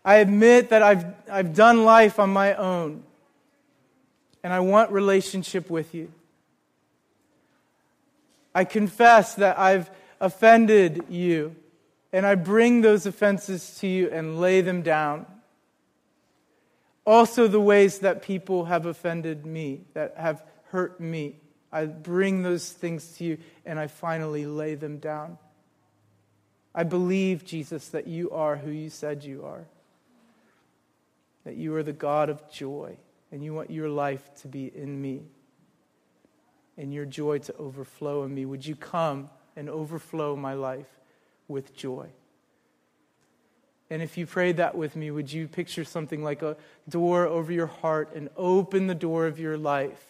I 0.05 0.17
admit 0.17 0.71
that 0.71 0.83
I've, 0.83 1.07
I've 1.31 1.55
done 1.55 1.85
life 1.85 2.19
on 2.19 2.31
my 2.31 2.55
own, 2.55 3.05
and 4.43 4.53
I 4.53 4.61
want 4.61 4.91
relationship 4.91 5.71
with 5.71 5.95
you. 5.95 6.13
I 8.55 8.65
confess 8.65 9.37
that 9.37 9.59
I've 9.59 9.91
offended 10.23 11.05
you, 11.11 11.55
and 12.15 12.25
I 12.25 12.35
bring 12.37 12.81
those 12.81 13.05
offenses 13.05 13.77
to 13.81 13.87
you 13.87 14.09
and 14.11 14.41
lay 14.41 14.63
them 14.63 14.81
down. 14.81 15.27
Also, 17.05 17.47
the 17.47 17.61
ways 17.61 17.99
that 17.99 18.23
people 18.23 18.65
have 18.65 18.87
offended 18.87 19.45
me, 19.45 19.83
that 19.93 20.15
have 20.17 20.43
hurt 20.71 20.99
me, 20.99 21.37
I 21.71 21.85
bring 21.85 22.43
those 22.43 22.71
things 22.71 23.17
to 23.19 23.25
you 23.25 23.39
and 23.67 23.79
I 23.79 23.89
finally 23.89 24.47
lay 24.47 24.75
them 24.75 24.99
down. 24.99 25.37
I 26.75 26.85
believe, 26.85 27.45
Jesus, 27.45 27.89
that 27.89 28.07
you 28.07 28.31
are 28.31 28.57
who 28.57 28.71
you 28.71 28.89
said 28.89 29.25
you 29.25 29.45
are 29.45 29.67
that 31.45 31.57
you 31.57 31.75
are 31.75 31.83
the 31.83 31.93
God 31.93 32.29
of 32.29 32.49
joy 32.51 32.97
and 33.31 33.43
you 33.43 33.55
want 33.55 33.71
your 33.71 33.89
life 33.89 34.31
to 34.43 34.49
be 34.49 34.71
in 34.75 35.01
me 35.01 35.23
and 36.77 36.93
your 36.93 37.05
joy 37.05 37.39
to 37.39 37.57
overflow 37.57 38.25
in 38.25 38.35
me. 38.35 38.45
Would 38.45 38.65
you 38.65 38.77
come 38.77 39.29
and 39.57 39.69
overflow 39.69 40.37
my 40.37 40.55
life 40.55 40.87
with 41.49 41.77
joy? 41.77 42.09
And 43.91 44.01
if 44.01 44.17
you 44.17 44.27
prayed 44.27 44.57
that 44.57 44.75
with 44.75 44.97
me, 44.97 45.11
would 45.11 45.31
you 45.31 45.47
picture 45.47 45.85
something 45.85 46.25
like 46.25 46.41
a 46.41 46.57
door 46.89 47.27
over 47.27 47.53
your 47.53 47.67
heart 47.67 48.15
and 48.15 48.31
open 48.39 48.87
the 48.87 48.95
door 48.95 49.27
of 49.27 49.39
your 49.39 49.59
life? 49.59 50.03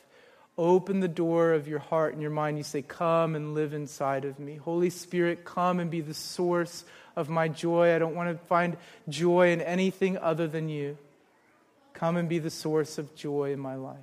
Open 0.56 1.00
the 1.00 1.08
door 1.08 1.52
of 1.52 1.66
your 1.66 1.80
heart 1.80 2.12
and 2.12 2.22
your 2.22 2.30
mind. 2.30 2.58
You 2.58 2.64
say, 2.64 2.82
Come 2.82 3.34
and 3.34 3.54
live 3.54 3.74
inside 3.74 4.24
of 4.24 4.38
me. 4.38 4.54
Holy 4.54 4.90
Spirit, 4.90 5.44
come 5.44 5.80
and 5.80 5.90
be 5.90 6.00
the 6.00 6.14
source 6.14 6.84
of 7.16 7.28
my 7.28 7.48
joy. 7.48 7.94
I 7.94 7.98
don't 7.98 8.14
want 8.14 8.30
to 8.30 8.46
find 8.46 8.76
joy 9.08 9.50
in 9.50 9.60
anything 9.60 10.16
other 10.18 10.46
than 10.46 10.68
you. 10.68 10.96
Come 11.94 12.16
and 12.16 12.28
be 12.28 12.38
the 12.38 12.50
source 12.50 12.98
of 12.98 13.14
joy 13.16 13.52
in 13.52 13.58
my 13.58 13.74
life. 13.74 13.96